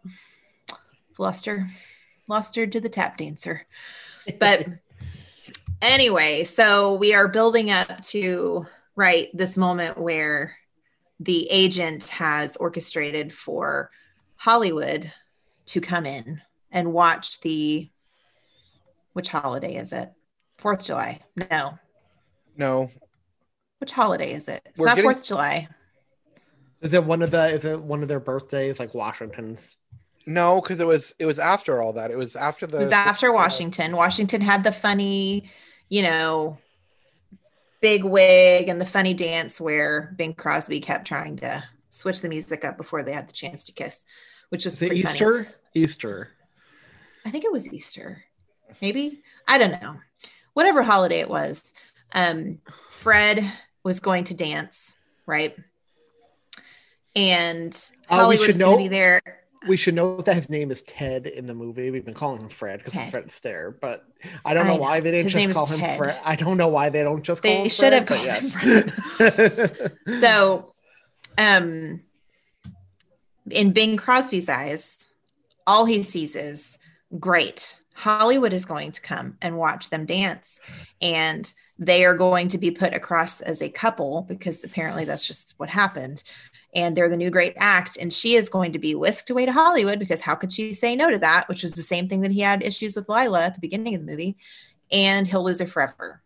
[1.17, 1.65] lost her,
[2.29, 3.67] lost her to the tap dancer."
[4.39, 4.65] But
[5.81, 8.65] anyway, so we are building up to
[8.95, 10.55] right this moment where
[11.19, 13.91] the agent has orchestrated for
[14.37, 15.11] Hollywood
[15.65, 16.41] to come in
[16.75, 17.89] and watch the
[19.13, 20.11] which holiday is it?
[20.57, 21.21] Fourth July.
[21.49, 21.79] No.
[22.57, 22.91] No.
[23.79, 24.61] Which holiday is it?
[24.65, 25.69] It's We're not getting- Fourth of July.
[26.81, 27.47] Is it one of the?
[27.49, 29.77] Is it one of their birthdays, like Washington's?
[30.27, 32.11] No, because it was it was after all that.
[32.11, 33.95] It was after the It was after Washington.
[33.95, 35.49] Washington had the funny,
[35.89, 36.57] you know,
[37.81, 42.65] big wig and the funny dance where Bing Crosby kept trying to switch the music
[42.65, 44.03] up before they had the chance to kiss,
[44.49, 45.43] which was Is Easter.
[45.45, 45.55] funny.
[45.73, 46.29] Easter?
[47.25, 48.23] I think it was Easter.
[48.81, 49.21] Maybe.
[49.47, 49.97] I don't know.
[50.53, 51.73] Whatever holiday it was.
[52.13, 52.59] Um,
[52.91, 53.51] Fred
[53.83, 54.93] was going to dance,
[55.25, 55.55] right?
[57.15, 57.73] and
[58.09, 59.21] Uh, we Hollywood is going to be there.
[59.67, 61.89] We should know that his name is Ted in the movie.
[61.89, 64.05] We've been calling him Fred because it's Fred Astaire, but
[64.43, 64.81] I don't I know know.
[64.81, 65.97] why they didn't His just call him Ted.
[65.97, 66.19] Fred.
[66.23, 68.49] I don't know why they don't just call They him should have called but him
[68.51, 69.97] Fred.
[70.19, 70.73] So,
[71.37, 72.01] um,
[73.49, 75.07] in Bing Crosby's eyes,
[75.65, 76.77] all he sees is
[77.19, 77.79] great.
[77.93, 80.59] Hollywood is going to come and watch them dance,
[81.01, 85.53] and they are going to be put across as a couple because apparently that's just
[85.57, 86.23] what happened.
[86.73, 89.53] And they're the new great act, and she is going to be whisked away to
[89.53, 91.47] Hollywood because how could she say no to that?
[91.47, 94.01] Which was the same thing that he had issues with Lila at the beginning of
[94.01, 94.35] the movie,
[94.91, 96.21] and he'll lose her forever.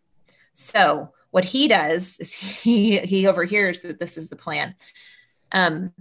[0.54, 4.74] So what he does is he he overhears that this is the plan.
[5.52, 5.92] Um,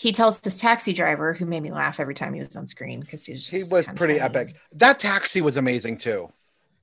[0.00, 3.00] he tells this taxi driver who made me laugh every time he was on screen
[3.00, 4.54] because he was He was pretty epic.
[4.70, 6.32] That taxi was amazing too.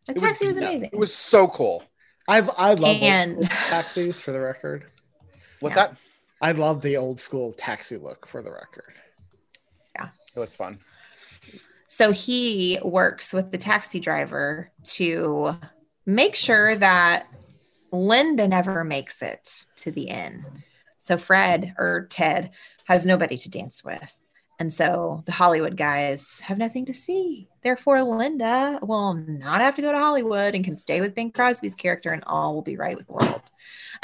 [0.05, 0.89] The It taxi was, yeah, amazing.
[0.91, 1.81] It was so cool.
[2.27, 4.83] I I love And- taxis for the record.
[5.61, 5.87] What's Yeah.
[5.87, 5.97] that?
[6.41, 8.93] I love the old school taxi look for the record.
[9.95, 10.79] Yeah, it was fun.
[11.87, 15.57] So he works with the taxi driver to
[16.05, 17.27] make sure that
[17.93, 20.45] Linda never makes it to the inn.
[20.99, 22.51] So Fred or Ted
[22.85, 24.15] has nobody to dance with.
[24.57, 27.49] And so the Hollywood guys have nothing to see.
[27.61, 31.75] Therefore, Linda will not have to go to Hollywood and can stay with Bing Crosby's
[31.75, 33.41] character, and all will be right with the world.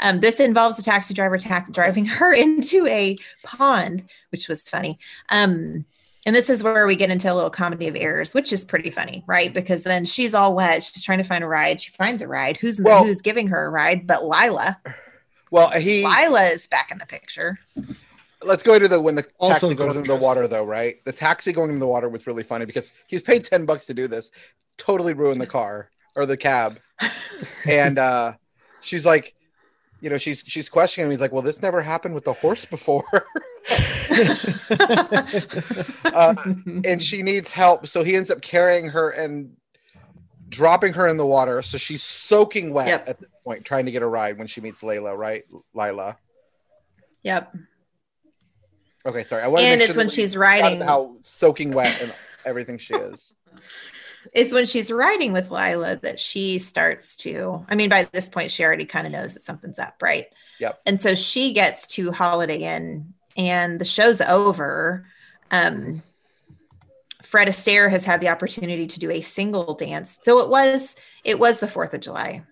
[0.00, 4.98] Um, this involves the taxi driver tax- driving her into a pond, which was funny.
[5.30, 5.86] Um,
[6.26, 8.90] and this is where we get into a little comedy of errors, which is pretty
[8.90, 9.54] funny, right?
[9.54, 10.82] Because then she's all wet.
[10.82, 11.80] She's trying to find a ride.
[11.80, 12.58] She finds a ride.
[12.58, 14.06] Who's Well- who's giving her a ride?
[14.06, 14.78] But Lila.
[15.50, 17.58] Well, he Lila is back in the picture.
[18.44, 20.96] Let's go into the when the Also taxi goes into the water though, right?
[21.04, 23.86] The taxi going into the water was really funny because he was paid 10 bucks
[23.86, 24.30] to do this.
[24.76, 26.78] Totally ruined the car or the cab.
[27.68, 28.34] and uh
[28.80, 29.34] she's like,
[30.00, 31.10] you know, she's she's questioning him.
[31.10, 33.04] He's like, Well, this never happened with the horse before.
[36.04, 36.34] uh,
[36.84, 37.86] and she needs help.
[37.86, 39.56] So he ends up carrying her and
[40.48, 41.62] dropping her in the water.
[41.62, 43.08] So she's soaking wet Yep.
[43.08, 45.44] at this point, trying to get a ride when she meets Layla, right?
[45.74, 46.16] Lila.
[47.22, 47.54] Yep.
[49.04, 49.42] Okay, sorry.
[49.42, 50.80] I want And it's when she's riding.
[50.80, 53.34] how soaking wet and everything she is.
[54.32, 57.66] It's when she's riding with Lila that she starts to.
[57.68, 60.26] I mean, by this point, she already kind of knows that something's up, right?
[60.60, 60.80] Yep.
[60.86, 65.04] And so she gets to Holiday Inn, and the show's over.
[65.50, 66.04] Um,
[67.24, 70.94] Fred Astaire has had the opportunity to do a single dance, so it was
[71.24, 72.44] it was the Fourth of July.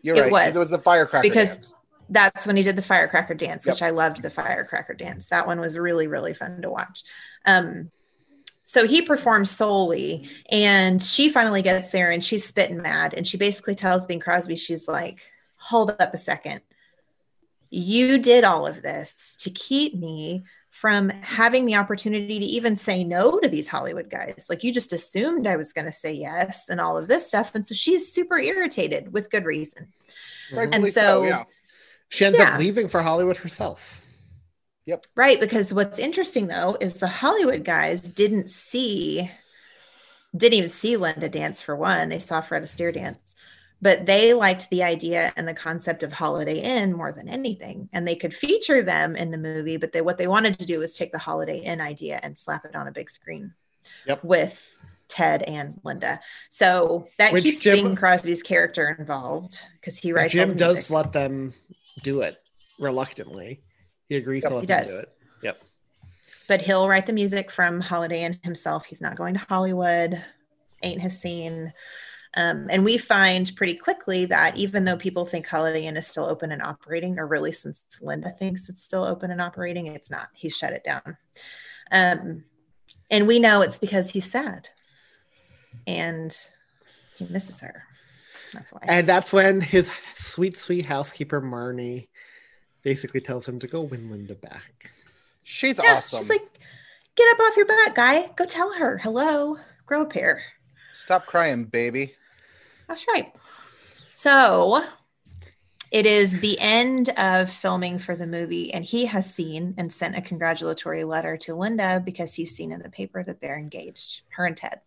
[0.00, 0.32] You're It right.
[0.32, 0.54] was.
[0.56, 1.74] It was the firecracker Because- dance.
[2.12, 3.74] That's when he did the firecracker dance, Yep.
[3.74, 4.22] which I loved.
[4.22, 7.02] The firecracker dance that one was really really fun to watch.
[7.46, 7.90] Um,
[8.64, 13.36] so he performs solely, and she finally gets there, and she's spitting mad, and she
[13.36, 15.20] basically tells Bing Crosby, she's like,
[15.56, 16.60] "Hold up a second,
[17.70, 23.04] you did all of this to keep me." From having the opportunity to even say
[23.04, 24.46] no to these Hollywood guys.
[24.48, 27.54] Like, you just assumed I was going to say yes and all of this stuff.
[27.54, 29.92] And so she's super irritated with good reason.
[30.50, 31.44] Rightfully so- yeah.
[32.12, 32.52] She ends Yeah.
[32.54, 34.02] up leaving for Hollywood herself.
[34.84, 35.06] Yep.
[35.16, 35.40] Right.
[35.40, 39.30] Because what's interesting though is the Hollywood guys didn't see,
[40.36, 42.10] didn't even see Linda dance for one.
[42.10, 43.34] They saw Fred Astaire dance,
[43.80, 47.88] but they liked the idea and the concept of Holiday Inn more than anything.
[47.94, 50.80] And they could feature them in the movie, but they what they wanted to do
[50.80, 53.54] was take the Holiday Inn idea and slap it on a big screen
[54.06, 54.22] Yep.
[54.22, 56.20] with Ted and Linda.
[56.50, 61.12] So that Which keeps Jim- Bing Crosby's character involved because he writes Jim does let
[61.12, 61.54] them
[62.02, 62.38] do it
[62.78, 63.62] reluctantly.
[64.08, 64.86] He agrees Yes, to let he does.
[64.90, 65.14] do it.
[65.42, 65.62] Yep.
[66.48, 68.86] but he'll write the music from Holiday Inn himself.
[68.86, 70.22] He's not going to Hollywood,
[70.82, 71.72] ain't his scene.
[72.34, 76.24] Um, and we find pretty quickly that even though people think Holiday Inn is still
[76.24, 80.28] open and operating, or really since Linda thinks it's still open and operating, it's not.
[80.32, 81.16] He shut it down.
[81.90, 82.44] Um,
[83.10, 84.66] and we know it's because he's sad
[85.86, 86.34] and
[87.18, 87.84] he misses her.
[88.52, 88.80] That's why.
[88.82, 92.08] And that's when his sweet, sweet housekeeper Marnie
[92.82, 94.90] basically tells him to go win Linda back.
[95.42, 96.20] She's yeah, awesome.
[96.20, 96.58] she's like,
[97.16, 98.30] get up off your butt, guy.
[98.36, 98.98] Go tell her.
[98.98, 99.56] Hello.
[99.86, 100.42] Grow a pair.
[100.94, 102.14] Stop crying, baby.
[102.88, 103.32] That's right.
[104.12, 104.84] So
[105.90, 110.16] it is the end of filming for the movie, and he has seen and sent
[110.16, 114.46] a congratulatory letter to Linda because he's seen in the paper that they're engaged, her
[114.46, 114.80] and Ted.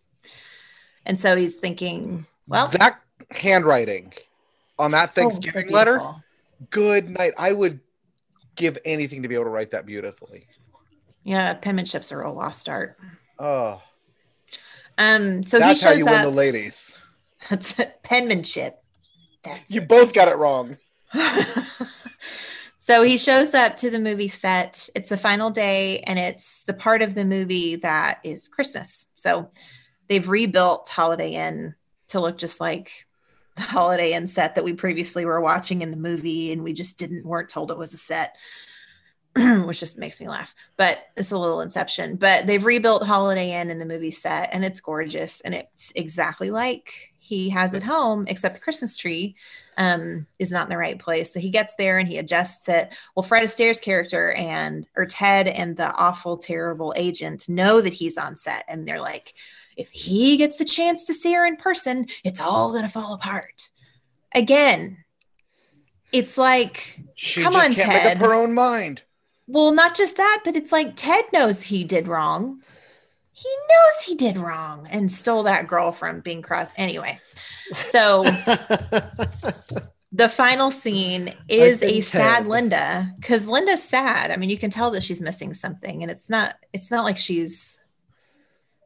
[1.06, 3.00] And so he's thinking, well, that
[3.32, 4.14] handwriting
[4.78, 6.02] on that oh, Thanksgiving so letter,
[6.70, 7.34] good night.
[7.38, 7.80] I would
[8.56, 10.48] give anything to be able to write that beautifully.
[11.24, 12.98] Yeah, penmanship's a real lost art.
[13.40, 13.82] Oh,
[14.98, 16.96] Um, so that's he how shows you win the ladies.
[17.50, 18.82] That's penmanship.
[19.44, 20.78] That's You both got it wrong.
[22.86, 24.90] So he shows up to the movie set.
[24.94, 29.08] It's the final day, and it's the part of the movie that is Christmas.
[29.16, 29.50] So
[30.08, 31.74] they've rebuilt Holiday Inn
[32.10, 33.05] to look just like
[33.56, 36.98] the Holiday Inn set that we previously were watching in the movie, and we just
[36.98, 38.36] didn't weren't told it was a set.
[39.66, 40.56] which just makes me laugh.
[40.78, 42.16] But it's a little inception.
[42.16, 46.52] But they've rebuilt Holiday Inn in the movie set and it's gorgeous and it's exactly
[46.52, 49.36] like he has at home, except the Christmas tree
[49.78, 51.34] um, is not in the right place.
[51.34, 52.94] So he gets there and he adjusts it.
[53.16, 58.18] Well, Fred Astaire's character and or Ted and the awful, terrible agent know that he's
[58.18, 59.34] on set and they're like,
[59.76, 63.70] if he gets the chance to see her in person, it's all gonna fall apart.
[64.34, 64.98] Again,
[66.12, 68.04] it's like She come just on, can't Ted.
[68.04, 69.04] make up her own mind.
[69.48, 72.62] Well, not just that, but it's like Ted knows he did wrong.
[73.32, 76.76] He knows he did wrong and stole that girl from Bing Crosby.
[76.78, 77.20] Anyway,
[77.90, 78.24] so
[80.12, 82.48] the final scene is a sad Ted.
[82.48, 84.32] Linda because Linda's sad.
[84.32, 86.56] I mean, you can tell that she's missing something, and it's not.
[86.72, 87.80] It's not like she's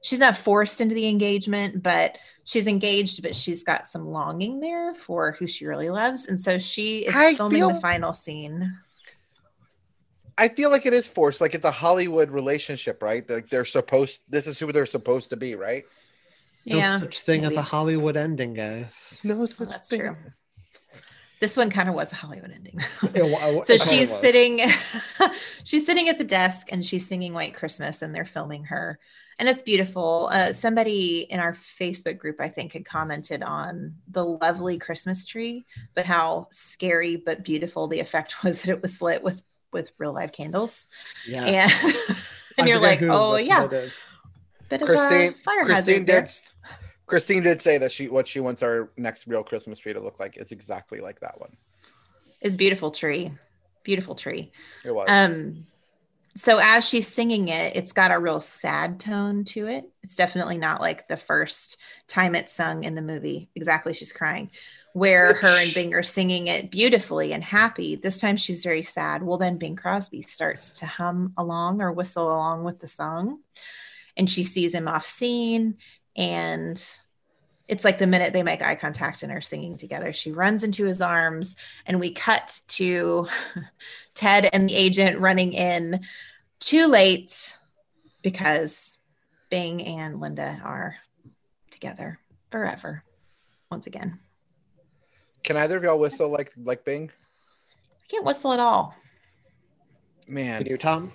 [0.01, 4.95] she's not forced into the engagement, but she's engaged, but she's got some longing there
[4.95, 8.77] for who she really loves, and so she is I filming the final scene.
[10.37, 11.41] I feel like it is forced.
[11.41, 13.29] Like it's a Hollywood relationship, right?
[13.29, 14.21] Like they're supposed.
[14.29, 15.83] This is who they're supposed to be, right?
[16.65, 19.19] no Yeah, such thing as a Hollywood ending, guys.
[19.23, 19.99] No oh, such that's thing.
[19.99, 20.15] true.
[21.41, 22.79] This one kind of was a Hollywood ending.
[23.65, 24.61] So she's sitting
[25.63, 28.99] she's sitting at the desk and she's singing White Christmas and they're filming her.
[29.39, 30.29] And it's beautiful.
[30.33, 35.65] Uh, somebody in our Facebook group, I think, had commented on the lovely Christmas tree,
[35.95, 40.13] but how scary but beautiful the effect was that it was lit with with real
[40.13, 40.87] live candles.
[41.27, 41.45] Yeah.
[41.45, 41.95] And,
[42.57, 43.91] and you're like, who- oh yeah, what I
[44.69, 46.21] bit of Christine, a fire Christine hazard there.
[46.21, 46.31] did.
[47.05, 50.19] Christine did say that she what she wants our next real Christmas tree to look
[50.19, 51.55] like is exactly like that one.
[52.41, 53.31] Is beautiful tree,
[53.83, 54.51] beautiful tree.
[54.85, 55.07] It was.
[55.09, 55.65] Um,
[56.35, 59.89] so as she's singing it, it's got a real sad tone to it.
[60.03, 61.77] It's definitely not like the first
[62.07, 63.49] time it's sung in the movie.
[63.55, 64.51] Exactly, she's crying.
[64.93, 67.95] Where her and Bing are singing it beautifully and happy.
[67.95, 69.21] This time she's very sad.
[69.21, 73.39] Well, then Bing Crosby starts to hum along or whistle along with the song,
[74.17, 75.77] and she sees him off scene.
[76.15, 76.83] And
[77.69, 80.85] it's like the minute they make eye contact and are singing together, she runs into
[80.85, 81.55] his arms,
[81.85, 83.27] and we cut to
[84.15, 85.99] Ted and the agent running in
[86.59, 87.57] too late
[88.23, 88.97] because
[89.51, 90.97] Bing and Linda are
[91.69, 93.03] together forever
[93.69, 94.19] once again.
[95.43, 97.11] Can either of y'all whistle like like Bing?
[97.71, 98.95] I can't whistle at all.
[100.27, 101.11] Man, Can you, Tom?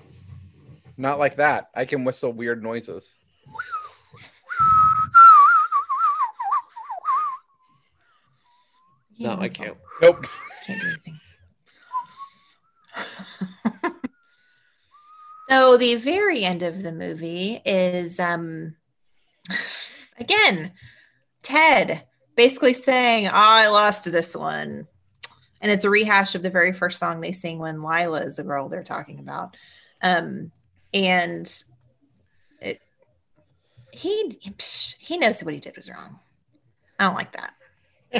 [0.96, 1.70] not like that.
[1.74, 3.12] I can whistle weird noises.
[9.18, 9.76] No, I can't.
[10.00, 10.26] Nope.
[10.66, 11.20] Can't do anything.
[15.48, 18.76] so the very end of the movie is um
[20.18, 20.72] again
[21.42, 22.02] Ted
[22.36, 24.88] basically saying, oh, I lost this one.
[25.60, 28.42] And it's a rehash of the very first song they sing when Lila is the
[28.42, 29.56] girl they're talking about.
[30.02, 30.50] Um,
[30.92, 31.50] and
[32.60, 32.80] it,
[33.92, 34.38] he
[34.98, 36.18] he knows what he did was wrong.
[36.98, 37.54] I don't like that.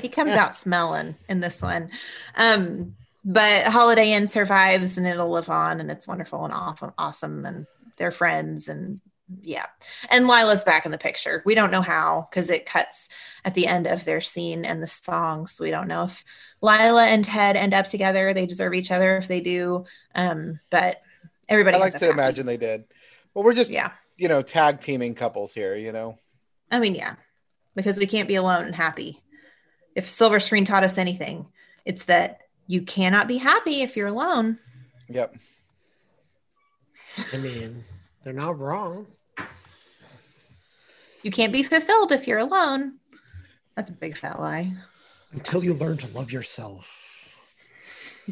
[0.03, 1.91] He comes out smelling in this one.
[2.37, 7.45] Um, but Holiday Inn survives and it'll live on and it's wonderful and awesome, awesome
[7.47, 7.67] and
[7.97, 9.01] they're friends and
[9.41, 9.67] yeah.
[10.11, 11.43] And Lila's back in the picture.
[11.47, 13.09] We don't know how because it cuts
[13.45, 15.47] at the end of their scene and the song.
[15.47, 16.23] So we don't know if
[16.61, 18.35] Lila and Ted end up together.
[18.35, 19.87] They deserve each other if they do.
[20.15, 21.01] Um, but
[21.49, 22.13] everybody I like to happy.
[22.13, 22.85] imagine they did.
[23.33, 23.93] Well, we're just Yeah.
[24.19, 25.75] you know tag teaming couples here.
[25.75, 26.19] You know.
[26.71, 27.15] I mean, yeah,
[27.75, 29.23] because we can't be alone and happy.
[29.95, 31.47] If Silver Screen taught us anything,
[31.85, 34.59] it's that you cannot be happy if you're alone.
[35.09, 35.37] Yep.
[37.33, 37.85] I mean,
[38.23, 39.07] they're not wrong.
[41.23, 42.99] You can't be fulfilled if you're alone.
[43.77, 44.73] That's a big fat lie.
[45.33, 46.89] Until you learn to love yourself.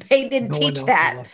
[0.09, 1.27] They didn't No teach that.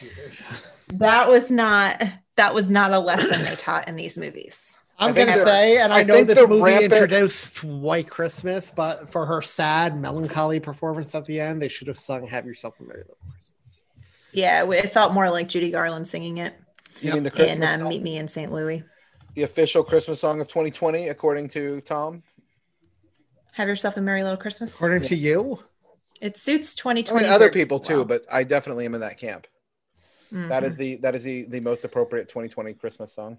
[0.94, 2.02] That was not
[2.36, 4.77] that was not a lesson they taught in these movies.
[4.98, 9.26] I'm gonna say, and I, I know this movie rampant- introduced White Christmas, but for
[9.26, 13.00] her sad, melancholy performance at the end, they should have sung "Have Yourself a Merry
[13.02, 13.84] Little Christmas."
[14.32, 16.54] Yeah, it felt more like Judy Garland singing it
[17.00, 17.88] You mean the in Christmas uh, song?
[17.88, 18.52] Meet Me in St.
[18.52, 18.82] Louis.
[19.34, 22.22] the official Christmas song of 2020, according to Tom?
[23.52, 24.74] Have yourself a merry little Christmas.
[24.74, 25.60] According to you,
[26.20, 27.24] It suits I 2020.
[27.24, 28.04] mean, other people too, well.
[28.04, 29.46] but I definitely am in that camp.
[30.32, 30.66] That Mhm.
[30.66, 33.38] is the that is the the most appropriate 2020 Christmas song.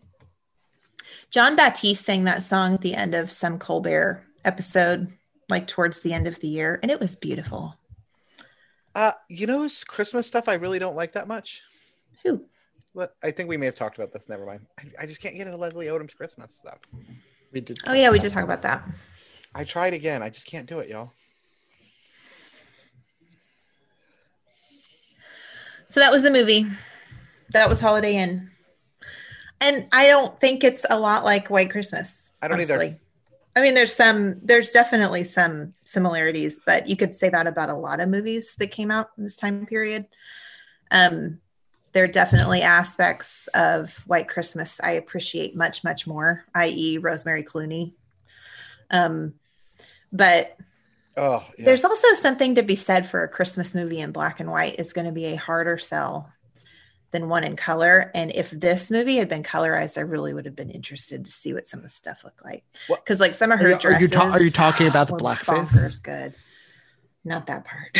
[1.31, 5.11] Jon Batiste sang that song at the end of some Colbert episode,
[5.49, 7.75] like towards the end of the year, and it was beautiful.
[8.95, 11.61] Uh, you know, it's Christmas stuff I really don't like that much.
[12.23, 12.45] Who?
[12.93, 14.27] Let, I think we may have talked about this.
[14.27, 14.65] Never mind.
[14.79, 16.79] I, I just can't get into Leslie Odom's Christmas stuff.
[17.51, 17.77] We did.
[17.85, 18.83] Oh yeah, we did talk about that.
[19.53, 20.21] I tried again.
[20.21, 21.11] I just can't do it, y'all.
[25.87, 26.65] So that was the movie.
[27.51, 28.49] That was Holiday Inn.
[29.61, 32.31] And I don't think it's a lot like White Christmas.
[32.41, 32.95] I don't either.
[33.55, 37.75] I mean, there's some, there's definitely some similarities, but you could say that about a
[37.75, 40.05] lot of movies that came out in this time period.
[40.91, 41.39] Um,
[41.91, 47.93] there are definitely aspects of White Christmas I appreciate much, much more, i.e., Rosemary Clooney.
[48.91, 49.33] Um,
[50.11, 50.55] but
[51.17, 51.65] Oh, yeah.
[51.65, 54.93] there's also something to be said for a Christmas movie in black and white is
[54.93, 56.31] going to be a harder sell
[57.11, 58.11] than one in color.
[58.13, 61.53] And if this movie had been colorized, I really would have been interested to see
[61.53, 62.63] what some of the stuff looked like.
[62.87, 65.07] Because like some of Are her you- are you dresses, ta- are you talking about
[65.07, 65.65] the were blackface?
[65.67, 66.33] bonkers good.
[67.25, 67.97] Not that part.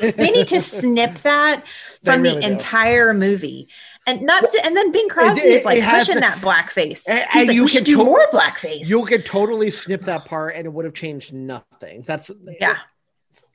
[0.16, 1.64] they need to snip that
[2.02, 2.46] from really the do.
[2.52, 3.68] entire movie,
[4.06, 4.50] and not.
[4.50, 7.02] to, and then Bing Crosby it- is like pushing the- that blackface.
[7.06, 8.88] And- He's and like, you we should do to- more blackface.
[8.88, 12.02] You could totally snip that part, and it would have changed nothing.
[12.06, 12.78] That's yeah.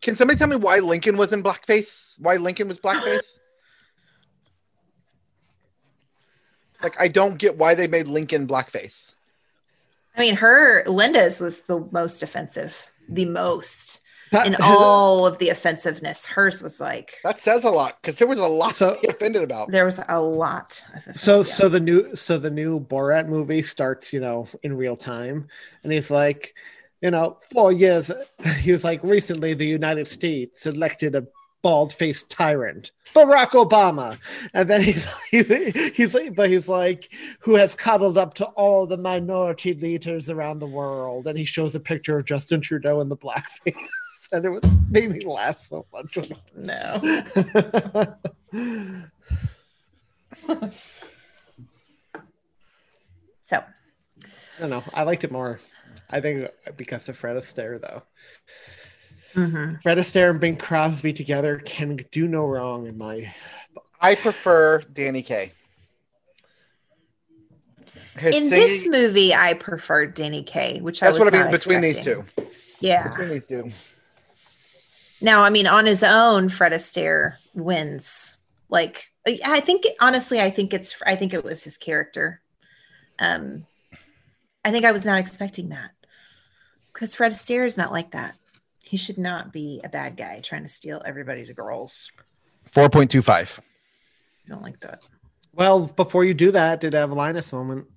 [0.01, 2.14] Can somebody tell me why Lincoln was in blackface?
[2.20, 3.39] Why Lincoln was blackface?
[6.88, 9.13] Like, I don't get why they made Lincoln blackface.
[10.15, 12.75] I mean, her Linda's was the most offensive,
[13.09, 13.99] the most
[14.31, 16.25] That- in all of the offensiveness.
[16.25, 19.07] Hers was like That says a lot because there was a lot So- to be
[19.09, 19.69] offended about.
[19.71, 20.83] there was a lot.
[21.07, 21.43] Of So yeah.
[21.53, 25.49] so the new so the new Borat movie starts, you know, in real time,
[25.83, 26.55] and he's like,
[27.01, 28.09] you know, four years.
[28.65, 31.23] He was like, recently the United States elected a
[31.68, 34.18] bald-faced tyrant, Barack Obama,
[34.53, 35.49] and then he's he's
[35.97, 37.11] he's like, but he's like,
[37.41, 41.76] who has cuddled up to all the minority leaders around the world, and he shows
[41.76, 43.76] a picture of Justin Trudeau in the blackface.
[44.30, 46.18] And it was, made me laugh so much.
[46.53, 47.01] no.
[53.41, 54.84] So I don't know.
[54.93, 55.61] I liked it more.
[56.09, 58.03] I think because of Fred Astaire, though.
[59.38, 59.81] Mhm.
[59.81, 63.33] Fred Astaire and Bing Crosby together can do no wrong in my.
[64.01, 65.53] I prefer Danny Kaye.
[68.17, 71.38] His in singing- this movie, I prefer Danny Kaye, which I that's was what I
[71.38, 72.25] mean not between these two.
[72.79, 73.09] Yeah.
[73.09, 73.71] Between these two.
[75.21, 78.38] Now, I mean, on his own, Fred Astaire wins.
[78.69, 82.41] Like, I think honestly, I think it's, I think it was his character.
[83.19, 83.65] Um,
[84.63, 85.91] I think I was not expecting that
[86.91, 88.35] because Fred Astaire is not like that.
[88.88, 92.11] He should not be a bad guy trying to steal everybody's girls.
[92.71, 93.59] 4.25.
[93.59, 95.01] I don't like that.
[95.53, 97.88] Well, before you do that, did have a Linus moment?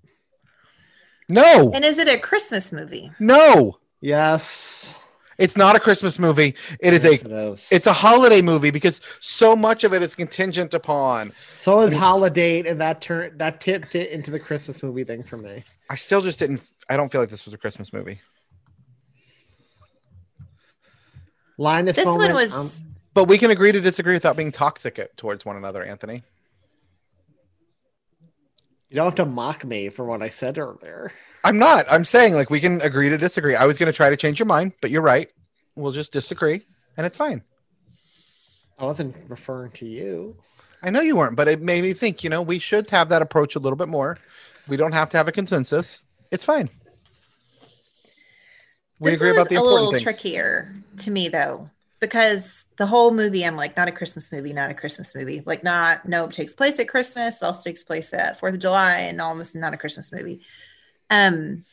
[1.28, 3.12] No, And is it a Christmas movie?
[3.18, 3.78] no.
[4.03, 4.95] Yes.
[5.36, 6.55] It's not a Christmas movie.
[6.80, 7.66] It is a it is.
[7.70, 11.32] it's a holiday movie because so much of it is contingent upon.
[11.59, 15.36] so is Holiday, and that turned that tipped it into the Christmas movie thing for
[15.38, 15.64] me.
[15.88, 16.61] I still just didn't.
[16.91, 18.20] I don't feel like this was a Christmas movie.
[21.61, 22.33] Linus This moment.
[22.33, 25.85] one was, um, But we can agree to disagree without being toxic towards one another,
[25.85, 26.25] Anthony.
[28.89, 31.13] you don't have to mock me for what I said earlier.
[31.45, 31.85] I'm not.
[31.89, 33.55] I'm saying like we can agree to disagree.
[33.55, 35.31] I was going to try to change your mind, but you're right.
[35.77, 36.63] We'll just disagree,
[36.97, 37.43] and it's fine.
[38.79, 40.37] I wasn't referring to you.
[40.83, 42.25] I know you weren't, but it made me think.
[42.25, 44.19] You know, we should have that approach a little bit more.
[44.67, 46.05] We don't have to have a consensus.
[46.31, 46.71] It's fine.
[49.01, 50.03] We this agree one about was the a little things.
[50.03, 51.69] trickier to me though
[52.01, 55.43] because the whole movie i'm like not a christmas movie not a christmas movie.
[55.45, 57.37] Like not no it takes place at christmas.
[57.41, 60.41] It also takes place at fourth of july and almost not a christmas movie.
[61.11, 61.65] Um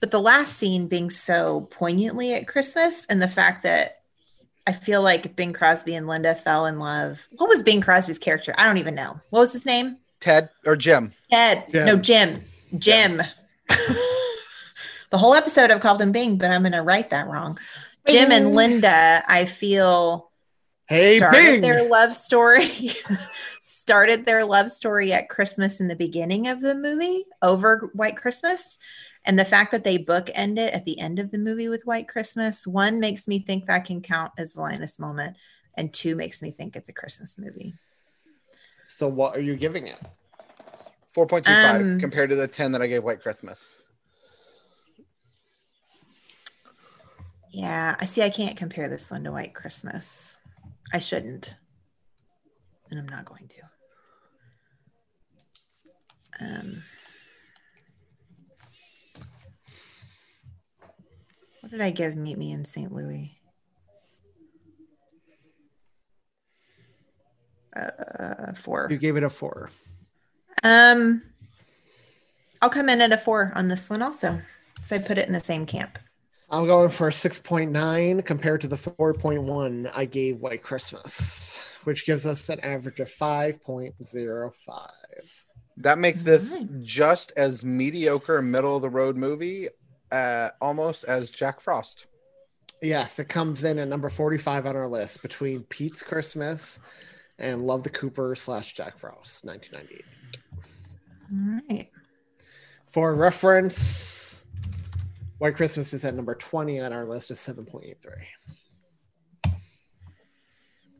[0.00, 4.00] but the last scene being so poignantly at christmas and the fact that
[4.66, 7.26] i feel like bing crosby and linda fell in love.
[7.36, 8.54] What was bing crosby's character?
[8.58, 9.20] I don't even know.
[9.30, 9.98] What was his name?
[10.20, 11.12] Ted or Jim.
[11.30, 11.64] ted.
[11.70, 11.86] Jim.
[11.86, 12.42] no jim.
[12.78, 13.22] Jim
[15.14, 17.56] the whole episode i've called him bing but i'm going to write that wrong
[18.06, 20.30] Jim and Linda, I feel
[20.86, 21.60] Hey, started Bing.
[21.62, 22.90] their love story.
[23.62, 28.78] started their love story at Christmas in the beginning of the movie over White Christmas.
[29.24, 32.08] And the fact that they bookend it at the end of the movie with White
[32.08, 35.38] Christmas, one makes me think that can count as the Linus moment,
[35.74, 37.74] and two makes me think it's a Christmas movie.
[38.86, 39.98] So what are you giving it?
[41.16, 43.74] 4.25 Um, compared to the 10 that I gave White Christmas.
[47.54, 48.20] Yeah, I see.
[48.20, 50.38] I can't compare this one to White Christmas.
[50.92, 51.54] I shouldn't,
[52.90, 53.62] and I'm not going to.
[56.44, 56.82] Um,
[61.60, 62.92] what did I give Meet Me in St.
[62.92, 63.38] Louis?
[67.76, 68.88] uh, four.
[68.90, 69.70] You gave it a four.
[70.64, 71.22] Um,
[72.60, 74.40] I'll come in at a four on this one also.
[74.82, 76.00] So I put it in the same camp.
[76.54, 82.26] I'm going for a 6.9 compared to the 4.1 I gave White Christmas, which gives
[82.26, 84.90] us an average of 5.05.
[85.78, 89.66] That makes this just as mediocre, middle of the road movie,
[90.12, 92.06] uh, almost as Jack Frost.
[92.80, 96.78] Yes, it comes in at number 45 on our list between Pete's Christmas
[97.36, 100.04] and Love the Cooper slash Jack Frost, 1998.
[101.32, 101.90] All right.
[102.92, 104.23] For reference,
[105.44, 107.94] White Christmas is at number 20 on our list, is 7.83.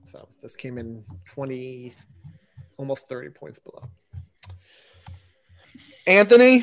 [0.05, 1.95] So this came in 20,
[2.77, 3.89] almost 30 points below.
[6.07, 6.63] Anthony,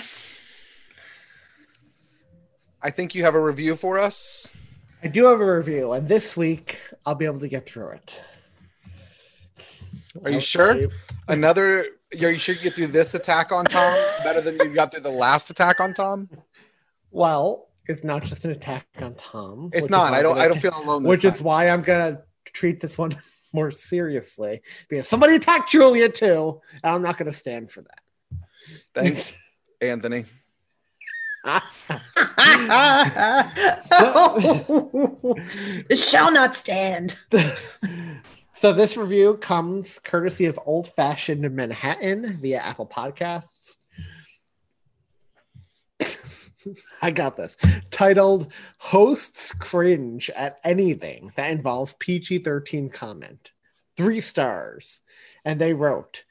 [2.84, 4.48] I think you have a review for us.
[5.02, 8.22] I do have a review, and this week I'll be able to get through it.
[10.24, 10.78] Are you sure?
[11.28, 11.80] Another,
[12.14, 15.02] are you sure you get through this attack on Tom better than you got through
[15.02, 16.30] the last attack on Tom?
[17.10, 19.70] Well, it's not just an attack on Tom.
[19.74, 20.14] It's not.
[20.14, 20.38] I don't.
[20.38, 21.04] I don't feel alone.
[21.04, 21.44] This Which is time.
[21.44, 23.20] why I'm gonna treat this one
[23.54, 28.00] more seriously because somebody attacked Julia too, and I'm not gonna stand for that.
[28.94, 29.34] Thanks,
[29.82, 30.26] Anthony.
[35.90, 37.18] it shall not stand.
[38.62, 43.51] So this review comes courtesy of Old Fashioned Manhattan via Apple Podcasts.
[47.02, 47.56] I got this.
[47.90, 53.52] Titled Hosts Cringe at Anything That Involves PG 13 Comment.
[53.98, 55.02] Three stars.
[55.44, 56.24] And they wrote,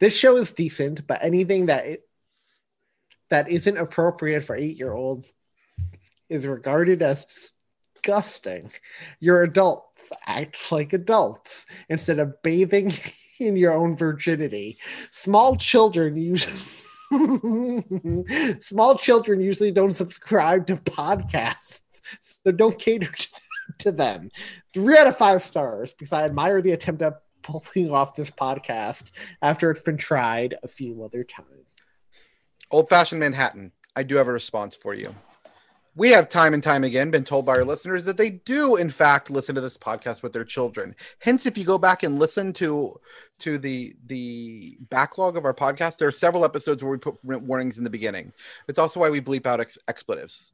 [0.00, 2.08] This show is decent, but anything that it,
[3.30, 5.34] that isn't appropriate for eight year olds
[6.28, 7.26] is regarded as
[8.02, 8.72] disgusting.
[9.20, 12.92] Your adults act like adults instead of bathing
[13.38, 14.78] in your own virginity.
[15.10, 16.60] Small children usually.
[18.60, 21.82] Small children usually don't subscribe to podcasts,
[22.20, 23.28] so don't cater to,
[23.78, 24.30] to them.
[24.72, 29.04] Three out of five stars because I admire the attempt at pulling off this podcast
[29.40, 31.48] after it's been tried a few other times.
[32.70, 33.72] Old fashioned Manhattan.
[33.94, 35.14] I do have a response for you.
[35.94, 38.88] We have time and time again been told by our listeners that they do, in
[38.88, 40.94] fact, listen to this podcast with their children.
[41.18, 42.98] Hence, if you go back and listen to
[43.40, 47.76] to the the backlog of our podcast, there are several episodes where we put warnings
[47.76, 48.32] in the beginning.
[48.68, 50.52] It's also why we bleep out ex- expletives.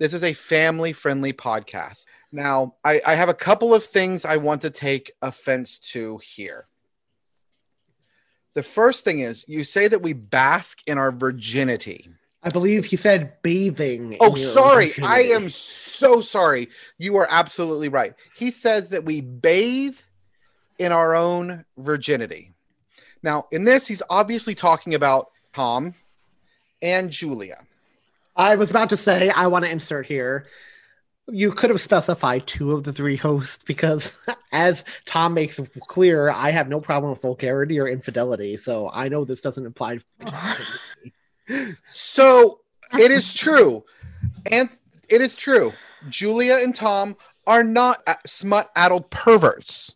[0.00, 2.06] This is a family friendly podcast.
[2.32, 6.66] Now, I, I have a couple of things I want to take offense to here.
[8.54, 12.08] The first thing is you say that we bask in our virginity.
[12.42, 14.16] I believe he said bathing.
[14.20, 14.92] Oh, sorry.
[15.02, 16.70] I am so sorry.
[16.98, 18.14] You are absolutely right.
[18.34, 19.96] He says that we bathe
[20.78, 22.52] in our own virginity.
[23.22, 25.94] Now, in this, he's obviously talking about Tom
[26.80, 27.58] and Julia.
[28.34, 30.46] I was about to say, I want to insert here.
[31.28, 34.16] You could have specified two of the three hosts because,
[34.52, 38.56] as Tom makes clear, I have no problem with vulgarity or infidelity.
[38.56, 40.00] So I know this doesn't apply.
[41.90, 42.60] So
[42.98, 43.84] it is true.
[44.50, 44.68] And
[45.08, 45.72] it is true.
[46.08, 47.16] Julia and Tom
[47.46, 49.94] are not smut addled perverts.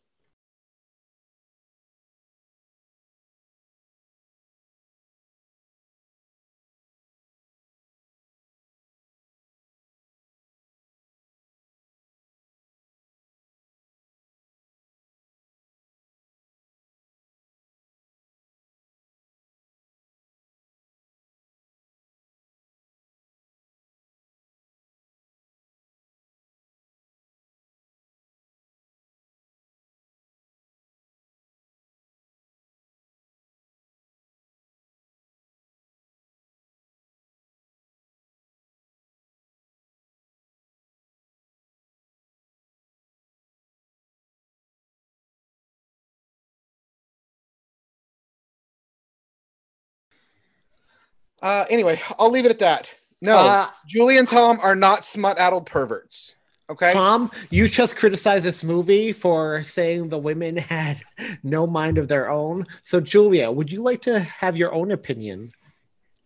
[51.47, 52.89] Uh, anyway, I'll leave it at that.
[53.23, 56.35] No, Uh, Julia and Tom are not smut addled perverts.
[56.68, 56.93] Okay.
[56.93, 61.02] Tom, you just criticized this movie for saying the women had
[61.44, 62.66] no mind of their own.
[62.82, 65.52] So, Julia, would you like to have your own opinion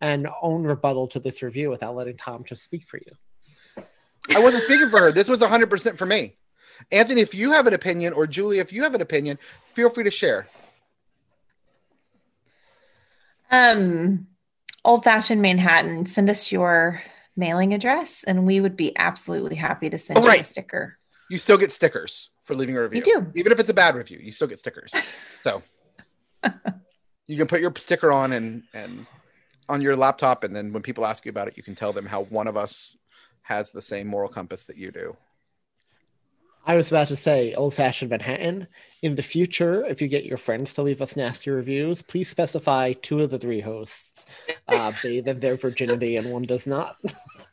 [0.01, 3.85] and own rebuttal to this review without letting Tom just speak for you?
[4.35, 5.11] I wasn't speaking for her.
[5.11, 6.35] This was 100% for me.
[6.91, 9.37] Anthony, if you have an opinion, or Julia, if you have an opinion,
[9.75, 10.47] feel free to share.
[13.51, 14.25] Um,
[14.83, 17.01] old fashioned Manhattan, send us your
[17.35, 20.97] mailing address and we would be absolutely happy to send Oh, you a sticker.
[21.29, 23.01] You still get stickers for leaving a review.
[23.05, 23.31] You do.
[23.35, 24.93] Even if it's a bad review, you still get stickers.
[25.43, 25.63] So
[27.25, 29.07] you can put your sticker on and and
[29.67, 32.05] on your laptop, and then when people ask you about it, you can tell them
[32.05, 32.95] how one of us
[33.43, 35.15] has the same moral compass that you do.
[36.65, 38.67] I was about to say old fashioned Manhattan.
[39.01, 42.93] In the future, if you get your friends to leave us nasty reviews, please specify
[42.93, 44.27] two of the three hosts
[44.67, 46.97] uh, bathe in their virginity and one does not.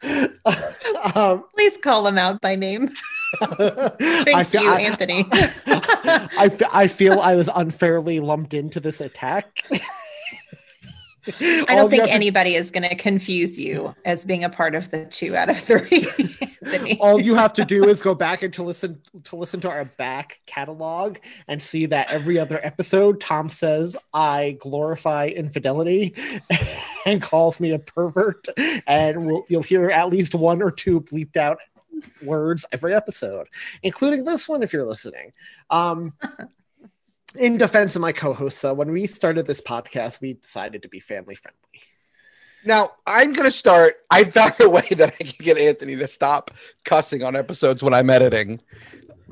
[1.14, 2.90] um, please call them out by name.
[3.40, 5.24] Thank feel, you, I, Anthony.
[5.32, 9.62] I, I feel I was unfairly lumped into this attack.
[11.40, 15.06] I don't think anybody is going to confuse you as being a part of the
[15.06, 16.06] two out of three.
[17.00, 19.84] All you have to do is go back and to listen to listen to our
[19.84, 26.14] back catalog and see that every other episode, Tom says I glorify infidelity
[27.06, 28.46] and calls me a pervert,
[28.86, 31.58] and we'll, you'll hear at least one or two bleeped out
[32.22, 33.48] words every episode,
[33.82, 35.32] including this one if you're listening.
[35.70, 36.14] Um,
[37.36, 40.88] in defense of my co-host, so uh, when we started this podcast, we decided to
[40.88, 41.58] be family friendly.
[42.64, 43.96] Now I'm gonna start.
[44.10, 46.50] I found a way that I can get Anthony to stop
[46.84, 48.60] cussing on episodes when I'm editing.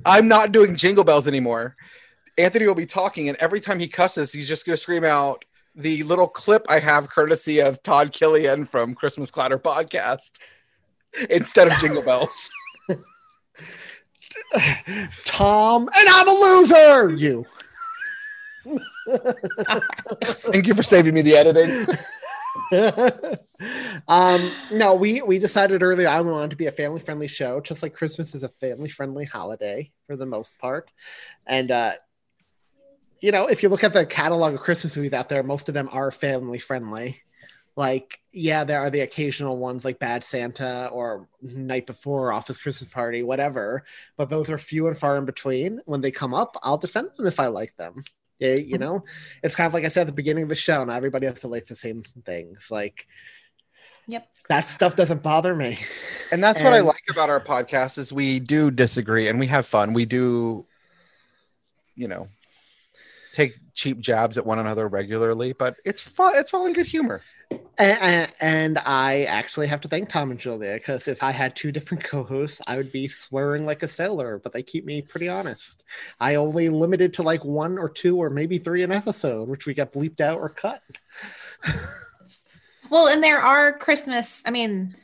[0.04, 1.76] I'm not doing jingle bells anymore.
[2.38, 5.44] Anthony will be talking, and every time he cusses, he's just gonna scream out
[5.74, 10.32] the little clip I have, courtesy of Todd Killian from Christmas Clatter podcast,
[11.30, 12.50] instead of jingle bells.
[15.24, 17.10] Tom, and I'm a loser.
[17.16, 17.46] You.
[20.22, 21.86] Thank you for saving me the editing.
[24.08, 27.82] um, no, we we decided earlier I wanted to be a family friendly show, just
[27.82, 30.90] like Christmas is a family friendly holiday for the most part.
[31.46, 31.92] And uh,
[33.20, 35.74] you know, if you look at the catalog of Christmas movies out there, most of
[35.74, 37.22] them are family friendly.
[37.76, 42.90] Like, yeah, there are the occasional ones like Bad Santa or Night Before, Office Christmas
[42.90, 43.84] Party, whatever.
[44.16, 45.80] But those are few and far in between.
[45.84, 48.02] When they come up, I'll defend them if I like them.
[48.38, 49.04] Yeah, you know,
[49.42, 50.84] it's kind of like I said at the beginning of the show.
[50.84, 52.68] Not everybody has to like the same things.
[52.70, 53.06] Like,
[54.06, 55.78] yep, that stuff doesn't bother me.
[56.30, 59.46] And that's and, what I like about our podcast is we do disagree and we
[59.46, 59.94] have fun.
[59.94, 60.66] We do,
[61.94, 62.28] you know,
[63.32, 66.32] take cheap jabs at one another regularly, but it's fun.
[66.36, 67.22] It's all in good humor.
[67.78, 71.70] And, and, I actually have to thank Tom and Julia because if I had two
[71.70, 74.40] different co-hosts, I would be swearing like a sailor.
[74.42, 75.84] But they keep me pretty honest.
[76.18, 79.74] I only limited to like one or two or maybe three an episode, which we
[79.74, 80.80] got bleeped out or cut.
[82.90, 84.42] well, and there are Christmas.
[84.46, 84.96] I mean,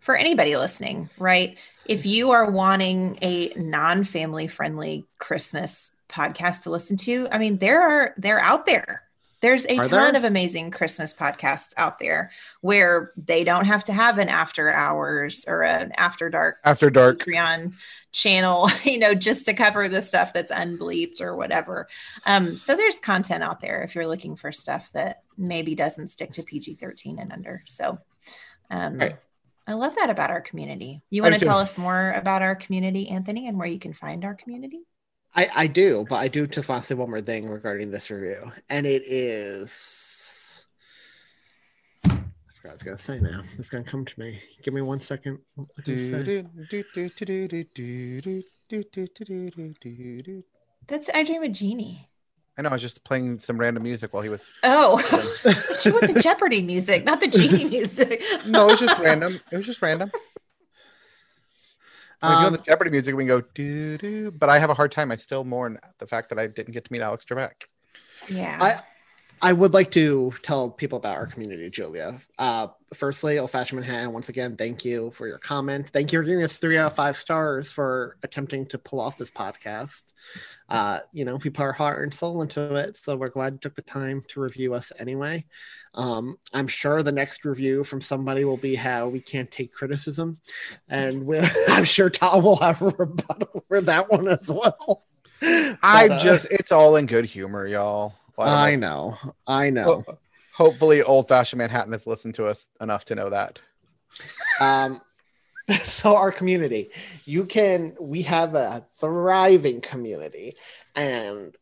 [0.00, 1.56] for anybody listening, right?
[1.84, 7.82] If you are wanting a non-family friendly Christmas podcast to listen to, I mean, there
[7.82, 9.02] are they're out there
[9.40, 10.16] there's a Are ton there?
[10.16, 12.30] of amazing Christmas podcasts out there
[12.60, 17.20] where they don't have to have an after hours or an after dark after dark
[17.20, 17.72] Patreon
[18.12, 21.88] channel, you know, just to cover the stuff that's unbleeped or whatever.
[22.26, 26.32] Um, so there's content out there if you're looking for stuff that maybe doesn't stick
[26.32, 27.62] to PG 13 and under.
[27.66, 27.98] So
[28.70, 29.16] um, right.
[29.66, 31.00] I love that about our community.
[31.10, 34.24] You want to tell us more about our community, Anthony, and where you can find
[34.24, 34.80] our community?
[35.34, 38.10] I, I do, but I do just want to say one more thing regarding this
[38.10, 40.64] review, and it is.
[42.04, 42.24] I forgot
[42.62, 43.42] what I was gonna say now.
[43.58, 44.40] It's gonna come to me.
[44.62, 45.38] Give me one second.
[50.88, 52.08] That's I Dream of Jeannie.
[52.58, 52.70] I know.
[52.70, 54.50] I was just playing some random music while he was.
[54.64, 54.98] Oh,
[55.80, 58.20] she want the Jeopardy music, not the Jeannie music.
[58.46, 59.40] no, it was just random.
[59.52, 60.10] It was just random.
[62.22, 64.30] Um, if you know the Jeopardy music, we can go do do.
[64.30, 65.10] But I have a hard time.
[65.10, 67.52] I still mourn the fact that I didn't get to meet Alex Trebek.
[68.28, 68.58] Yeah.
[68.60, 68.82] I
[69.42, 72.20] I would like to tell people about our community, Julia.
[72.38, 75.88] Uh, firstly, Old Fashioned Manhattan, once again, thank you for your comment.
[75.88, 79.16] Thank you for giving us three out of five stars for attempting to pull off
[79.16, 80.12] this podcast.
[80.68, 83.58] Uh, you know, we put our heart and soul into it, so we're glad you
[83.60, 85.46] took the time to review us anyway.
[85.94, 90.36] Um, I'm sure the next review from somebody will be how we can't take criticism,
[90.86, 95.04] and we'll, I'm sure Tom will have a rebuttal for that one as well.
[95.42, 98.14] I uh, just, it's all in good humor, y'all.
[98.48, 100.04] I know, I know.
[100.06, 100.18] Well,
[100.54, 103.60] hopefully, old fashioned Manhattan has listened to us enough to know that.
[104.60, 105.00] Um,
[105.84, 106.90] so our community,
[107.24, 107.96] you can.
[108.00, 110.56] We have a thriving community,
[110.94, 111.56] and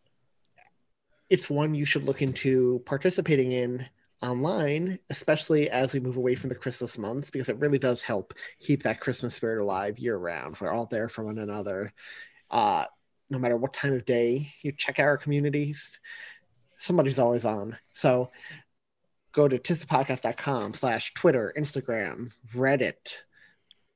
[1.29, 3.87] it's one you should look into participating in
[4.23, 8.35] online, especially as we move away from the Christmas months, because it really does help
[8.59, 10.57] keep that Christmas spirit alive year round.
[10.61, 11.93] We're all there for one another.
[12.51, 12.87] Uh,
[13.31, 16.01] no matter what time of day you check our communities,
[16.79, 17.77] somebody's always on.
[17.93, 18.31] So
[19.33, 23.19] go to tisthepodcast.com slash Twitter, Instagram, Reddit,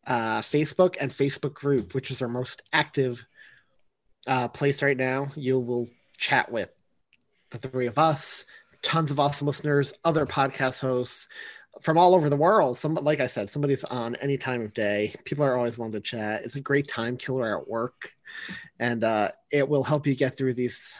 [0.07, 3.25] uh, Facebook, and Facebook group, which is our most active
[4.27, 5.29] uh, place right now.
[5.35, 6.71] You will chat with
[7.51, 8.45] the three of us,
[8.83, 11.29] tons of awesome listeners, other podcast hosts
[11.81, 12.77] from all over the world.
[12.77, 15.15] Some, like I said, somebody's on any time of day.
[15.25, 16.43] People are always wanting to chat.
[16.45, 18.13] It's a great time killer at work,
[18.79, 20.95] and uh, it will help you get through these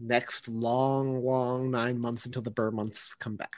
[0.00, 3.50] next long, long nine months until the burr months come back.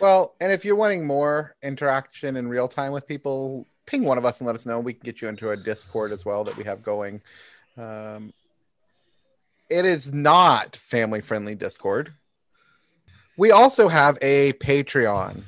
[0.00, 4.24] Well, and if you're wanting more interaction in real time with people, ping one of
[4.24, 4.80] us and let us know.
[4.80, 7.20] We can get you into a Discord as well that we have going.
[7.76, 8.32] Um,
[9.70, 12.12] it is not family friendly Discord.
[13.36, 15.42] We also have a Patreon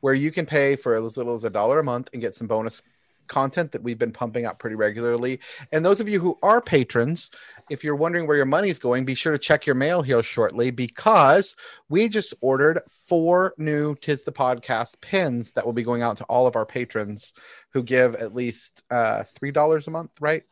[0.00, 2.46] where you can pay for as little as a dollar a month and get some
[2.46, 2.82] bonus
[3.30, 5.40] content that we've been pumping out pretty regularly.
[5.72, 7.30] And those of you who are patrons,
[7.70, 10.70] if you're wondering where your money's going, be sure to check your mail here shortly
[10.70, 11.56] because
[11.88, 16.24] we just ordered four new Tis the Podcast pins that will be going out to
[16.24, 17.32] all of our patrons
[17.70, 20.42] who give at least uh, $3 a month, right?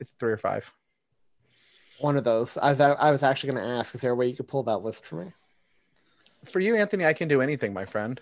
[0.00, 0.72] It's three or five.
[2.00, 2.56] One of those.
[2.56, 4.62] I was, I was actually going to ask, is there a way you could pull
[4.62, 5.32] that list for me?
[6.44, 8.20] For you, Anthony, I can do anything, my friend.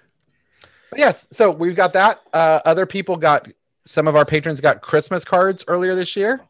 [0.91, 2.21] But yes, so we've got that.
[2.33, 3.49] Uh, other people got
[3.87, 6.41] some of our patrons got Christmas cards earlier this year.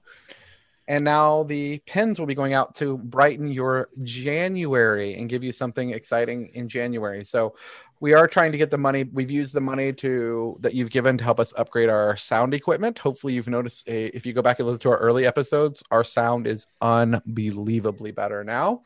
[0.89, 5.53] And now the pins will be going out to brighten your January and give you
[5.53, 7.25] something exciting in January.
[7.25, 7.57] So
[7.99, 9.05] we are trying to get the money.
[9.05, 12.99] We've used the money to that you've given to help us upgrade our sound equipment.
[12.99, 16.05] Hopefully, you've noticed a, if you go back and listen to our early episodes, our
[16.05, 18.83] sound is unbelievably better now.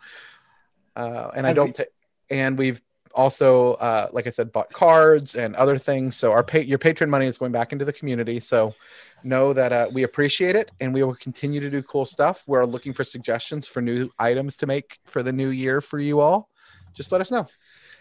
[0.96, 1.84] Uh, and I don't, ta-
[2.30, 2.80] and we've
[3.14, 6.16] also, uh, like I said, bought cards and other things.
[6.16, 8.40] So our your patron money is going back into the community.
[8.40, 8.74] So
[9.22, 12.44] know that uh, we appreciate it, and we will continue to do cool stuff.
[12.46, 16.20] We're looking for suggestions for new items to make for the new year for you
[16.20, 16.48] all.
[16.94, 17.46] Just let us know.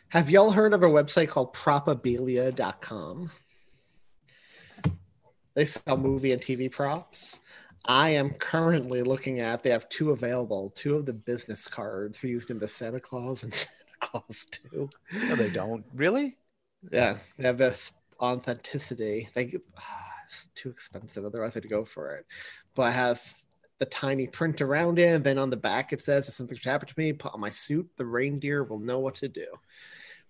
[0.09, 3.31] Have y'all heard of a website called propabilia.com?
[5.53, 7.41] They sell movie and TV props.
[7.85, 12.51] I am currently looking at, they have two available, two of the business cards used
[12.51, 13.53] in the Santa Claus and
[14.01, 14.89] Santa Claus 2.
[15.27, 15.85] No, they don't.
[15.93, 16.37] Really?
[16.91, 19.29] Yeah, they have this authenticity.
[19.33, 19.53] They,
[20.27, 22.25] it's too expensive, otherwise I'd go for it.
[22.75, 23.45] But it has
[23.79, 26.69] the tiny print around it, and then on the back it says, if something should
[26.69, 29.45] happen to me, put on my suit, the reindeer will know what to do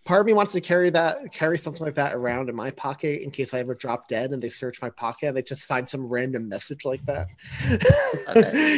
[0.05, 3.21] part of me wants to carry that carry something like that around in my pocket
[3.21, 5.87] in case I ever drop dead and they search my pocket and they just find
[5.87, 7.27] some random message like that.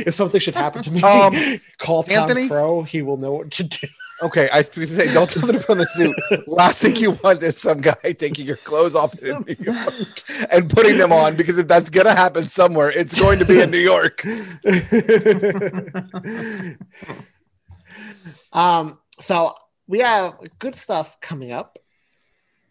[0.05, 2.83] if something should happen to me, um, call Tom Anthony Crow.
[2.83, 3.87] He will know what to do.
[4.21, 6.15] Okay, I was say don't tell them to put on the suit.
[6.47, 10.21] Last thing you want is some guy taking your clothes off in New York
[10.51, 13.71] and putting them on because if that's gonna happen somewhere, it's going to be in
[13.71, 14.23] New York.
[18.53, 18.99] um.
[19.19, 19.55] So
[19.87, 21.79] we have good stuff coming up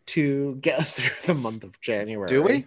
[0.06, 2.28] to get us through the month of January.
[2.28, 2.66] Do we?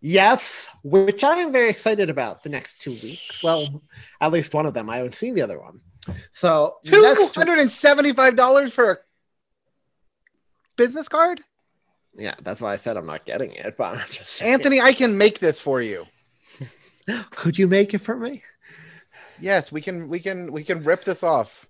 [0.00, 3.42] Yes, which I am very excited about the next two weeks.
[3.42, 3.82] Well,
[4.20, 4.90] at least one of them.
[4.90, 5.80] I haven't seen the other one.
[6.32, 7.02] So two
[7.34, 8.96] hundred and seventy-five dollars for a
[10.76, 11.42] business card.
[12.14, 13.76] Yeah, that's why I said I'm not getting it.
[13.76, 16.06] But I'm just Anthony, I can make this for you.
[17.30, 18.42] Could you make it for me?
[19.40, 20.08] Yes, we can.
[20.08, 20.52] We can.
[20.52, 21.68] We can rip this off.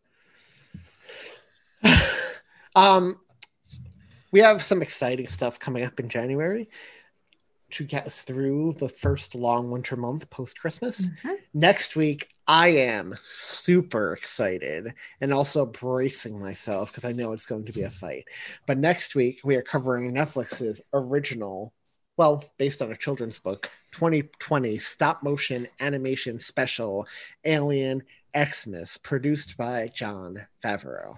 [2.76, 3.20] um,
[4.30, 6.68] we have some exciting stuff coming up in January
[7.72, 11.02] to get us through the first long winter month post Christmas.
[11.08, 11.34] Mm-hmm.
[11.54, 17.64] Next week, I am super excited and also bracing myself because I know it's going
[17.64, 18.24] to be a fight.
[18.66, 21.72] But next week, we are covering Netflix's original,
[22.16, 27.06] well, based on a children's book, 2020 stop motion animation special,
[27.44, 28.02] Alien
[28.36, 31.16] Xmas, produced by Jon Favreau.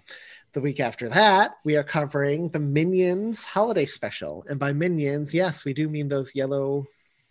[0.52, 4.44] The week after that, we are covering the Minions holiday special.
[4.48, 6.86] And by Minions, yes, we do mean those yellow,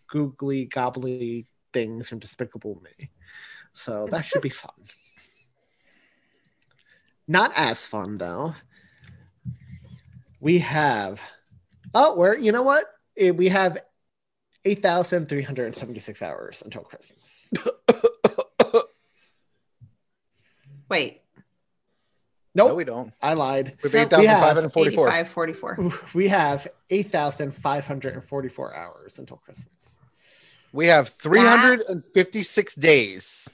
[0.07, 3.09] googly, gobbly things from Despicable Me.
[3.73, 4.73] So that should be fun.
[7.27, 8.53] Not as fun, though.
[10.39, 11.19] We have,
[11.93, 12.85] oh, where, you know what?
[13.17, 13.79] Eh, we have
[14.63, 17.51] 8,376 hours until Christmas.
[20.89, 21.21] Wait,
[22.57, 22.69] Nope.
[22.69, 23.13] No, we don't.
[23.21, 23.77] I lied.
[23.83, 25.07] We have 8,544.
[25.07, 26.09] 8,544.
[26.15, 29.99] We have 8,544 hours until Christmas.
[30.73, 33.47] We have 356 days.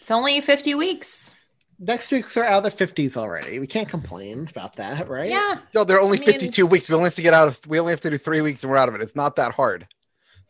[0.00, 1.34] It's only 50 weeks.
[1.78, 3.60] Next weeks are out of the 50s already.
[3.60, 5.30] We can't complain about that, right?
[5.30, 5.60] Yeah.
[5.72, 6.88] No, they're only I mean, 52 weeks.
[6.88, 8.70] We only have to get out of we only have to do three weeks and
[8.72, 9.02] we're out of it.
[9.02, 9.86] It's not that hard.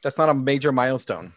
[0.02, 1.34] That's not a major milestone.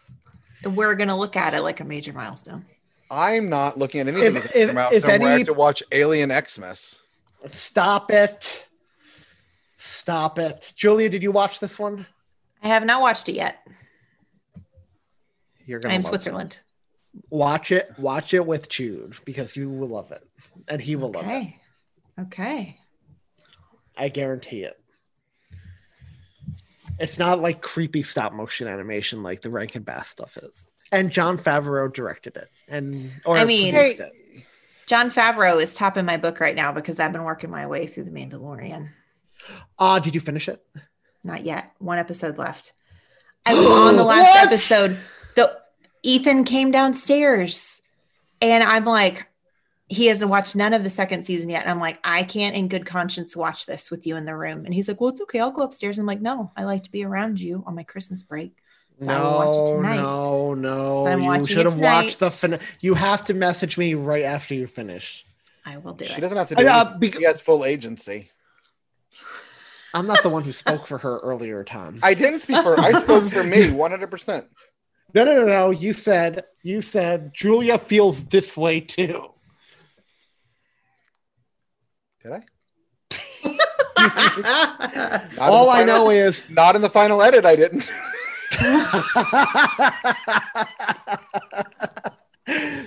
[0.64, 2.64] We're gonna look at it like a major milestone.
[3.10, 6.30] I'm not looking at anything if, if, out if any, I have to watch Alien
[6.30, 7.00] Xmas.
[7.50, 8.68] Stop it.
[9.78, 10.72] Stop it.
[10.76, 12.06] Julia, did you watch this one?
[12.62, 13.66] I have not watched it yet.
[15.66, 16.58] You're gonna I'm Switzerland.
[17.30, 17.92] Watch it.
[17.98, 20.22] Watch it with Jude because you will love it,
[20.68, 21.28] and he will love it.
[21.28, 21.60] Okay.
[22.20, 22.78] Okay.
[23.96, 24.80] I guarantee it.
[26.98, 30.66] It's not like creepy stop motion animation like the Rankin Bass stuff is.
[30.92, 34.12] And Jon Favreau directed it, and or I mean- produced it.
[34.86, 38.04] Jon Favreau is topping my book right now because I've been working my way through
[38.04, 38.88] The Mandalorian.
[39.78, 40.66] Ah, did you finish it?
[41.22, 41.70] Not yet.
[41.78, 42.72] One episode left.
[43.46, 44.46] I was on the last What?
[44.46, 44.98] episode.
[45.36, 45.56] The
[46.02, 47.80] Ethan came downstairs
[48.40, 49.26] and I'm like,
[49.86, 51.62] he hasn't watched none of the second season yet.
[51.62, 54.64] And I'm like, I can't in good conscience watch this with you in the room.
[54.64, 55.38] And he's like, Well, it's okay.
[55.38, 56.00] I'll go upstairs.
[56.00, 58.56] I'm like, No, I like to be around you on my Christmas break.
[59.00, 59.96] So I will watch it No, tonight.
[59.96, 61.04] no, no.
[61.04, 62.60] So I'm you should have watched the tonight.
[62.60, 65.24] fin- You have to message me right after you finish.
[65.64, 66.14] I will do She it.
[66.16, 67.00] She doesn't have to do Uh, it.
[67.00, 68.30] bec- He has full agency.
[69.94, 71.98] I'm not the one who spoke for her earlier, Tom.
[72.02, 74.44] I didn't speak for I spoke for me 100%.
[75.14, 75.70] No, no, no, no.
[75.70, 79.30] You said you said Julia feels this way too.
[82.22, 82.42] Did I?
[85.40, 87.44] All I know is not in the final edit.
[87.46, 87.90] I didn't.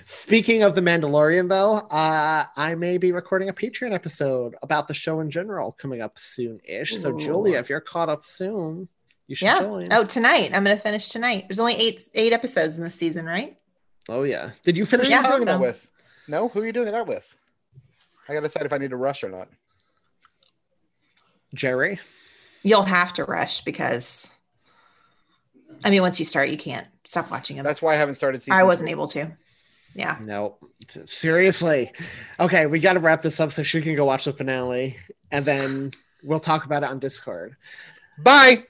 [0.06, 4.94] Speaking of the Mandalorian, though, uh, I may be recording a Patreon episode about the
[4.94, 7.02] show in general coming up soon-ish.
[7.02, 7.20] So, Ooh.
[7.20, 8.90] Julia, if you're caught up soon,
[9.28, 9.60] you should yeah.
[9.60, 9.94] join.
[9.94, 10.52] Oh, tonight.
[10.54, 11.46] I'm gonna finish tonight.
[11.48, 13.58] There's only eight eight episodes in this season, right?
[14.10, 14.52] Oh, yeah.
[14.64, 15.08] Did you finish?
[15.08, 15.32] Yeah, you it?
[15.32, 15.90] doing that with?
[16.28, 17.38] No, who are you doing that with?
[18.28, 19.48] I gotta decide if I need to rush or not.
[21.54, 22.00] Jerry.
[22.64, 24.34] You'll have to rush because
[25.84, 27.66] I mean once you start you can't stop watching them.
[27.66, 28.54] That's why I haven't started season.
[28.54, 28.92] I wasn't three.
[28.92, 29.32] able to.
[29.96, 30.18] Yeah.
[30.24, 30.58] No,
[31.08, 31.92] seriously.
[32.40, 34.98] Okay, we got to wrap this up so she can go watch the finale,
[35.32, 35.92] and then
[36.24, 37.56] we'll talk about it on Discord.
[38.18, 38.66] Bye.